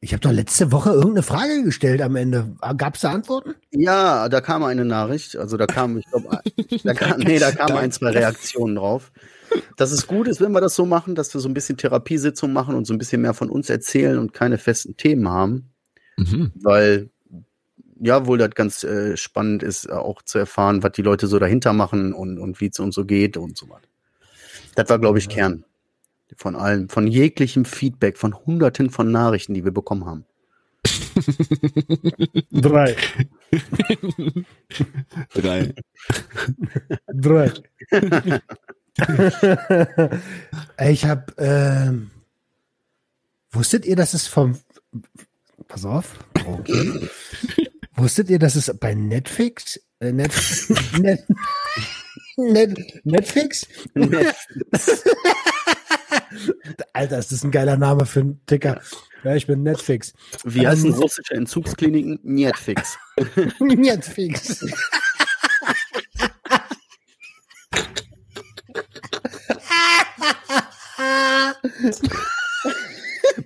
[0.00, 2.46] ich habe doch letzte Woche irgendeine Frage gestellt am Ende.
[2.76, 3.54] Gab es da Antworten?
[3.70, 5.36] Ja, da kam eine Nachricht.
[5.36, 6.40] Also da kam, ich glaube,
[6.84, 9.12] da kam, nee, da kamen ein, zwei Reaktionen drauf.
[9.76, 12.52] Dass es gut ist, wenn wir das so machen, dass wir so ein bisschen Therapiesitzung
[12.52, 15.70] machen und so ein bisschen mehr von uns erzählen und keine festen Themen haben.
[16.16, 16.52] Mhm.
[16.56, 17.10] Weil,
[18.00, 21.38] ja, wohl das ganz äh, spannend ist, äh, auch zu erfahren, was die Leute so
[21.38, 23.82] dahinter machen und, und wie es uns so geht und so was.
[24.74, 25.64] Das war, glaube ich, Kern
[26.36, 30.24] von allem, von jeglichem Feedback, von hunderten von Nachrichten, die wir bekommen haben.
[32.50, 32.96] Drei.
[35.34, 35.74] Drei.
[37.12, 37.52] Drei.
[40.80, 42.10] Ich habe, ähm,
[43.50, 44.58] wusstet ihr, dass es vom,
[45.66, 46.14] pass auf,
[46.46, 47.08] okay.
[47.94, 50.32] wusstet ihr, dass es bei Netflix, äh, Net,
[50.98, 51.26] Net,
[52.36, 53.66] Net, Netflix?
[56.92, 58.80] Alter, ist das ein geiler Name für einen Ticker.
[59.24, 60.12] Ja, ich bin Netflix.
[60.44, 62.20] Wie heißen russische Entzugskliniken?
[62.22, 62.96] Netflix.
[63.58, 64.64] Netflix.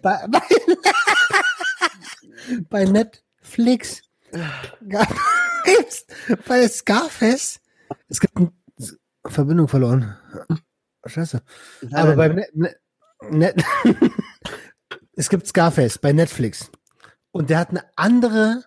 [0.03, 0.41] Bei, bei,
[2.69, 4.03] bei Netflix
[4.89, 5.15] gab
[5.67, 6.07] es
[6.47, 7.61] bei Scarface
[8.09, 8.53] es gibt eine
[9.27, 10.17] Verbindung verloren.
[11.07, 11.43] Scheiße.
[11.93, 12.77] Aber bei Net, Net,
[13.31, 13.65] Net
[15.17, 16.71] es gibt Scarface bei Netflix
[17.31, 18.65] und der hat eine andere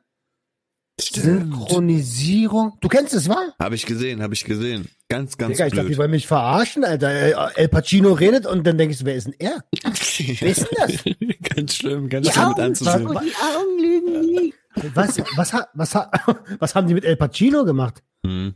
[1.00, 2.78] Synchronisierung.
[2.82, 3.38] Du kennst es, wa?
[3.60, 4.88] Habe ich gesehen, habe ich gesehen.
[5.10, 5.98] Ganz, ganz Digga, ich dachte, die blöd.
[6.00, 7.10] wollen mich verarschen, Alter.
[7.12, 9.64] Äh, El Pacino redet und dann denke ich, so, wer ist denn er?
[9.84, 11.04] Wer ist denn das?
[11.56, 13.10] ganz schlimm, ganz Die schlimm mit anzusehen.
[13.10, 14.54] was- die Augen lügen nie.
[14.94, 16.12] Was, was, was, ha-
[16.60, 18.02] was haben die mit El Pacino gemacht?
[18.26, 18.56] Hm.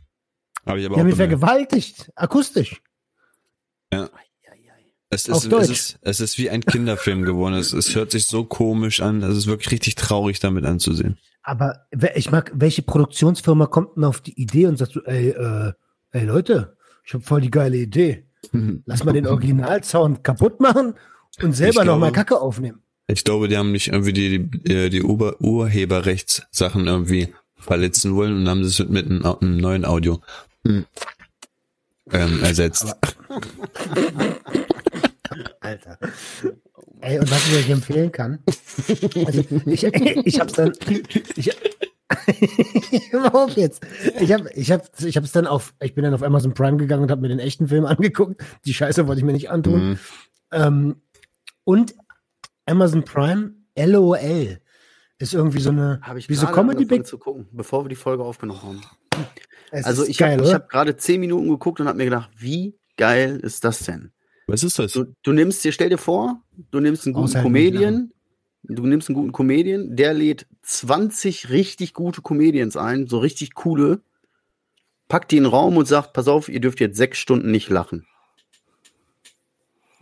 [0.66, 2.82] Habe ich aber Die haben auch ihn vergewaltigt, akustisch.
[5.12, 7.54] Es Auf ist, es, ist, es ist wie ein Kinderfilm geworden.
[7.54, 9.22] Es, es hört sich so komisch an.
[9.24, 11.18] Es ist wirklich richtig traurig, damit anzusehen.
[11.42, 15.72] Aber ich mag, welche Produktionsfirma kommt denn auf die Idee und sagt so, ey, äh,
[16.12, 18.26] ey Leute, ich habe voll die geile Idee.
[18.86, 20.94] Lass mal den Originalsound kaputt machen
[21.42, 22.82] und selber Ich noch mal glaube- Kacke aufnehmen.
[23.06, 28.48] Ich glaube, die haben nicht irgendwie die, die, die Ur Urheberrechtssachen irgendwie verletzen wollen und
[28.48, 30.20] haben es mit einem, einem neuen Audio
[30.64, 30.84] ähm,
[32.42, 32.94] ersetzt.
[35.60, 35.98] Alter.
[37.00, 39.84] Ey, und was ich euch empfehlen kann, also ich,
[40.26, 40.72] ich hab's dann,
[41.36, 41.50] ich,
[43.32, 43.86] auf jetzt.
[44.20, 47.04] Ich habe ich hab, ich hab's dann auf, ich bin dann auf Amazon Prime gegangen
[47.04, 48.42] und habe mir den echten Film angeguckt.
[48.64, 49.90] Die Scheiße wollte ich mir nicht antun.
[49.90, 49.98] Mhm.
[50.52, 51.02] Ähm,
[51.64, 51.94] und
[52.66, 54.58] Amazon Prime, LOL,
[55.18, 57.06] ist irgendwie so eine, Habe ich wie so Comedy Big.
[57.06, 58.80] zu gucken, bevor wir die Folge aufgenommen haben.
[59.70, 63.38] Es Also ich habe hab gerade zehn Minuten geguckt und habe mir gedacht, wie geil
[63.42, 64.12] ist das denn?
[64.50, 64.92] Was ist das?
[64.92, 68.12] Du, du nimmst dir, stell dir vor, du nimmst einen guten Aushalten, Comedian,
[68.64, 74.00] du nimmst einen guten Comedian, der lädt 20 richtig gute Comedians ein, so richtig coole,
[75.08, 77.68] packt die in den Raum und sagt, pass auf, ihr dürft jetzt sechs Stunden nicht
[77.68, 78.06] lachen.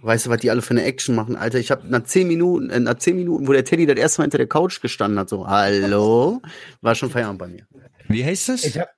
[0.00, 1.58] Weißt du, was die alle für eine Action machen, Alter?
[1.58, 4.26] Ich habe nach zehn Minuten, äh, nach zehn Minuten, wo der Teddy das erste Mal
[4.26, 6.40] hinter der Couch gestanden hat, so, hallo,
[6.80, 7.66] war schon Feierabend bei mir.
[8.06, 8.64] Wie heißt das?
[8.64, 8.88] Ich hab,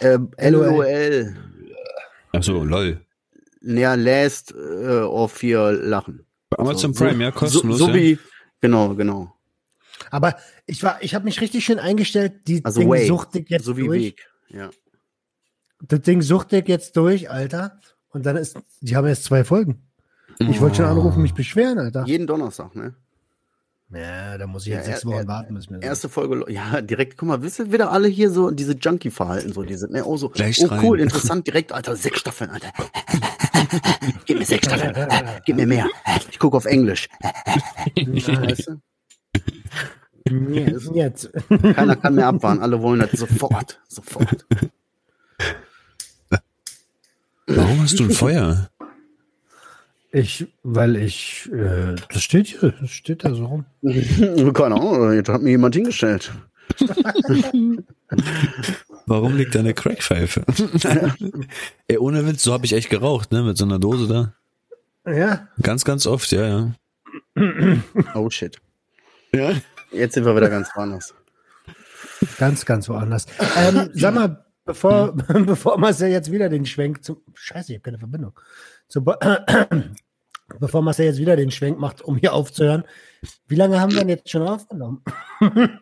[0.00, 0.66] Ähm, LOL.
[0.66, 1.36] LOL.
[2.32, 3.00] Ach so, lol.
[3.60, 6.24] Ja, last äh, of vier Lachen.
[6.50, 7.78] Bei Amazon So- Prime, ja, kostenlos.
[7.78, 7.96] So, so ja.
[7.96, 8.18] wie,
[8.60, 9.34] genau, genau.
[10.10, 10.36] aber
[10.66, 12.46] ich war, ich habe mich richtig schön eingestellt.
[12.46, 14.02] Die Also Ding suchtig jetzt so wie durch.
[14.02, 14.28] Weg.
[14.48, 14.70] Ja.
[15.82, 17.80] Das Ding suchtig jetzt durch, Alter.
[18.10, 19.82] Und dann ist, die haben jetzt zwei Folgen.
[20.38, 20.90] Ich wollte schon Oh.
[20.90, 22.04] anrufen, mich beschweren, Alter.
[22.06, 22.94] Jeden Donnerstag, ne?
[23.90, 26.44] Ja, da muss ich Ja, jetzt sechs er- Wochen er- warten, bis mir Erste Folge,
[26.52, 29.92] ja, direkt, guck mal, wisst ihr, wieder alle hier so diese Junkie-Verhalten, so, die sind,
[29.92, 30.80] ne, oh, so, Gleich oh, rein.
[30.84, 32.68] cool, interessant, direkt, Alter, sechs Staffeln, Alter.
[34.26, 34.94] Gib mir sechs Staffeln,
[35.46, 35.86] gib mir mehr.
[36.30, 37.08] Ich gucke auf Englisch.
[37.96, 38.80] Weißt du?
[40.54, 40.90] jetzt.
[40.94, 41.30] jetzt.
[41.74, 44.46] Keiner kann mehr abwarten, alle wollen das sofort, sofort.
[47.46, 48.68] Warum hast du ein Feuer?
[50.10, 53.66] Ich, weil ich, äh, das steht hier, das steht da so rum.
[54.54, 56.32] Keine Ahnung, jetzt hat mir jemand hingestellt.
[59.06, 60.44] Warum liegt da eine Crackpfeife?
[61.88, 63.42] Ey, ohne Witz, so habe ich echt geraucht, ne?
[63.42, 64.34] Mit so einer Dose da.
[65.10, 66.72] Ja, Ganz, ganz oft, ja, ja.
[68.14, 68.58] Oh shit.
[69.32, 69.52] Ja.
[69.90, 71.14] Jetzt sind wir wieder ganz woanders.
[72.38, 73.26] ganz, ganz woanders.
[73.56, 75.14] Ähm, sag mal, bevor,
[75.46, 78.38] bevor Marcel jetzt wieder den Schwenk zum, scheiße, ich habe keine Verbindung.
[78.88, 79.04] Zu,
[80.60, 82.84] bevor Marcel jetzt wieder den Schwenk macht, um hier aufzuhören,
[83.46, 85.02] wie lange haben wir denn jetzt schon aufgenommen?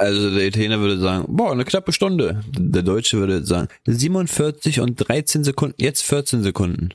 [0.00, 2.42] Also der Italiener würde sagen, boah, eine knappe Stunde.
[2.56, 6.94] Der Deutsche würde sagen, 47 und 13 Sekunden, jetzt 14 Sekunden.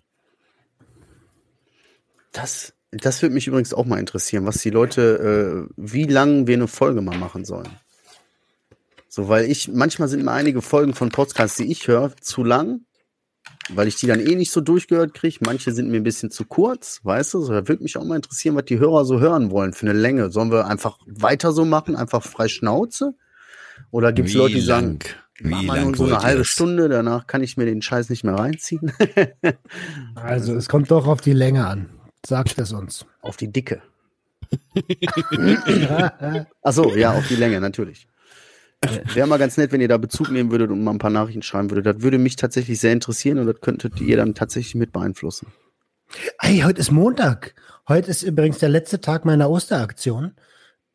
[2.32, 6.55] Das, das würde mich übrigens auch mal interessieren, was die Leute, äh, wie lang wir
[6.55, 7.69] eine Folge mal machen sollen.
[9.07, 12.82] So, weil ich, manchmal sind mir einige Folgen von Podcasts, die ich höre, zu lang,
[13.70, 15.39] weil ich die dann eh nicht so durchgehört kriege.
[15.45, 17.41] Manche sind mir ein bisschen zu kurz, weißt du?
[17.41, 19.97] So, da würde mich auch mal interessieren, was die Hörer so hören wollen für eine
[19.97, 20.30] Länge.
[20.30, 23.16] Sollen wir einfach weiter so machen, einfach frei Schnauze?
[23.91, 25.05] Oder gibt es Wie Leute, die sagen, lang?
[25.41, 26.45] mach Wie mal nur so eine halbe?
[26.45, 28.91] Stunde, danach kann ich mir den Scheiß nicht mehr reinziehen?
[30.16, 31.89] Also, es kommt doch auf die Länge an.
[32.26, 33.05] Sagt es uns.
[33.22, 33.82] auf die Dicke.
[36.63, 38.07] Ach so, ja, auf die Länge, natürlich.
[39.13, 41.41] Wäre mal ganz nett, wenn ihr da Bezug nehmen würdet und mal ein paar Nachrichten
[41.41, 41.86] schreiben würdet.
[41.86, 45.47] Das würde mich tatsächlich sehr interessieren und das könntet ihr dann tatsächlich mit beeinflussen.
[46.39, 47.55] Hey, heute ist Montag.
[47.88, 50.33] Heute ist übrigens der letzte Tag meiner Osteraktion.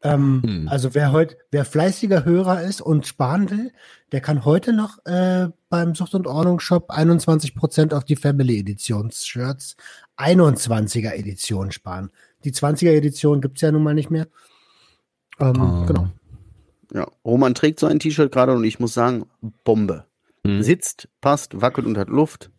[0.02, 0.68] Ähm, Hm.
[0.68, 3.72] Also wer heute, wer fleißiger Hörer ist und sparen will,
[4.12, 9.26] der kann heute noch äh, beim Sucht und Ordnung Shop 21% auf die Family Editions
[9.26, 9.76] Shirts
[10.16, 12.10] 21er Edition sparen.
[12.44, 14.26] Die 20er Edition gibt's ja nun mal nicht mehr.
[15.38, 15.84] Ähm, Ah.
[15.86, 16.08] Genau.
[16.92, 19.26] Ja, Roman trägt so ein T-Shirt gerade und ich muss sagen,
[19.64, 20.04] Bombe.
[20.44, 20.62] Hm.
[20.62, 22.50] Sitzt, passt, wackelt und hat Luft.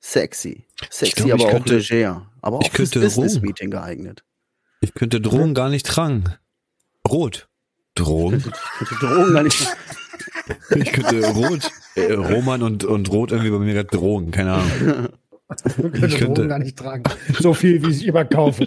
[0.00, 0.66] Sexy.
[0.90, 2.30] Sexy, glaub, ich aber auch könnte- leger.
[2.40, 4.24] Aber ich auch fürs könnte Business-Meeting geeignet.
[4.80, 6.24] Ich könnte Drogen gar nicht tragen.
[7.08, 7.48] Rot.
[7.94, 8.44] Drogen?
[8.80, 9.66] Die Drogen gar nicht.
[10.74, 15.08] Ich könnte Rot, äh, Roman und, und Rot irgendwie bei mir gerade Drogen, keine Ahnung.
[16.06, 17.04] Ich könnte gar nicht tragen.
[17.38, 18.66] So viel, wie ich immer kaufe.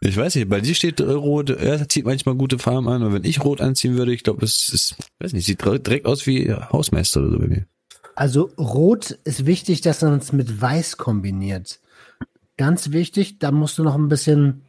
[0.00, 3.12] Ich weiß nicht, bei dir steht äh, Rot, er zieht manchmal gute Farben an, und
[3.12, 6.52] wenn ich Rot anziehen würde, ich glaube, es ist, weiß nicht, sieht direkt aus wie
[6.52, 7.66] Hausmeister oder so bei mir.
[8.14, 11.80] Also Rot ist wichtig, dass man es mit Weiß kombiniert.
[12.56, 14.62] Ganz wichtig, da musst du noch ein bisschen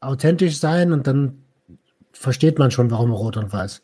[0.00, 1.42] authentisch sein und dann
[2.12, 3.82] versteht man schon, warum Rot und Weiß.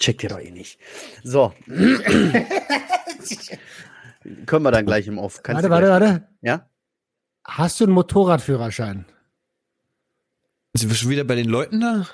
[0.00, 0.78] Checkt ihr doch eh nicht.
[1.22, 1.52] So.
[4.46, 5.42] Können wir dann gleich im Off.
[5.42, 6.26] Kannst warte, warte, warte.
[6.40, 6.66] Ja?
[7.44, 9.04] Hast du einen Motorradführerschein?
[10.72, 12.06] Sind wir schon wieder bei den Leuten da?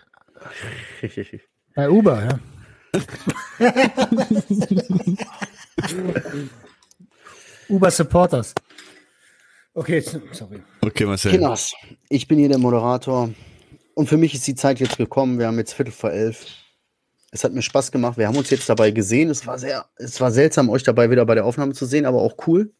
[1.75, 2.41] Bei Uber, ja.
[7.69, 8.55] Uber Supporters.
[9.75, 10.01] Okay,
[10.33, 10.63] sorry.
[10.81, 11.33] Okay, Marcel.
[11.33, 11.75] Kinders,
[12.09, 13.29] ich bin hier der Moderator.
[13.95, 15.39] Und für mich ist die Zeit jetzt gekommen.
[15.39, 16.47] Wir haben jetzt Viertel vor elf.
[17.33, 18.17] Es hat mir Spaß gemacht.
[18.19, 19.31] Wir haben uns jetzt dabei gesehen.
[19.31, 22.23] Es war sehr, es war seltsam, euch dabei wieder bei der Aufnahme zu sehen, aber
[22.23, 22.73] auch cool.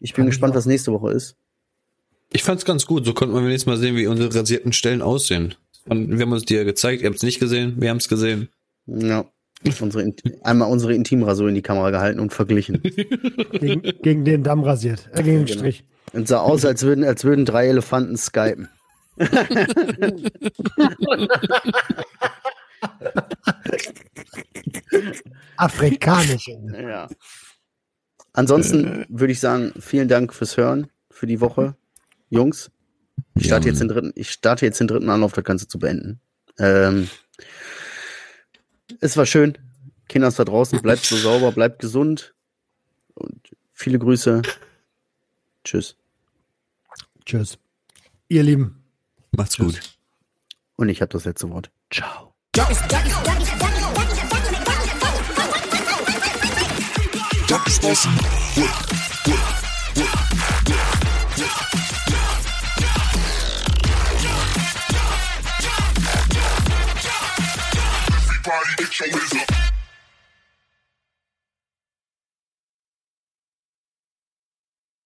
[0.00, 0.56] Ich bin ich gespannt, auch.
[0.56, 1.36] was nächste Woche ist.
[2.32, 3.04] Ich fand's ganz gut.
[3.06, 5.54] So konnten wir wenigstens mal sehen, wie unsere rasierten Stellen aussehen.
[5.88, 7.02] Und wir haben uns die ja gezeigt.
[7.02, 7.74] Ihr habt es nicht gesehen.
[7.78, 8.48] Wir haben es gesehen.
[8.86, 9.24] Ja.
[9.80, 12.82] Unsere, einmal unsere Intimrasur in die Kamera gehalten und verglichen.
[13.52, 15.08] Gegen, gegen den Damm rasiert.
[15.12, 15.58] Äh, gegen den Genau.
[15.58, 15.84] Strich.
[16.12, 18.68] Und sah aus, als würden, als würden drei Elefanten skypen.
[25.56, 26.48] Afrikanisch.
[26.48, 27.08] Ja.
[28.32, 31.76] Ansonsten würde ich sagen, vielen Dank fürs Hören für die Woche.
[32.28, 32.70] Jungs,
[33.34, 35.78] ich starte Ja, jetzt den dritten, ich starte jetzt den dritten Anlauf, das Ganze zu
[35.78, 36.20] beenden.
[36.58, 37.08] Ähm,
[39.00, 39.56] es war schön.
[40.08, 42.34] Kinders da draußen, bleibt so sauber, bleibt gesund.
[43.14, 44.42] Und viele Grüße.
[45.64, 45.96] Tschüss.
[47.24, 47.58] Tschüss.
[48.28, 48.84] Ihr Lieben.
[49.32, 49.80] Macht's gut.
[50.76, 51.70] Und ich habe das letzte Wort.
[51.90, 52.25] Ciao.
[52.58, 53.10] Everybody
[68.78, 69.55] get your hands.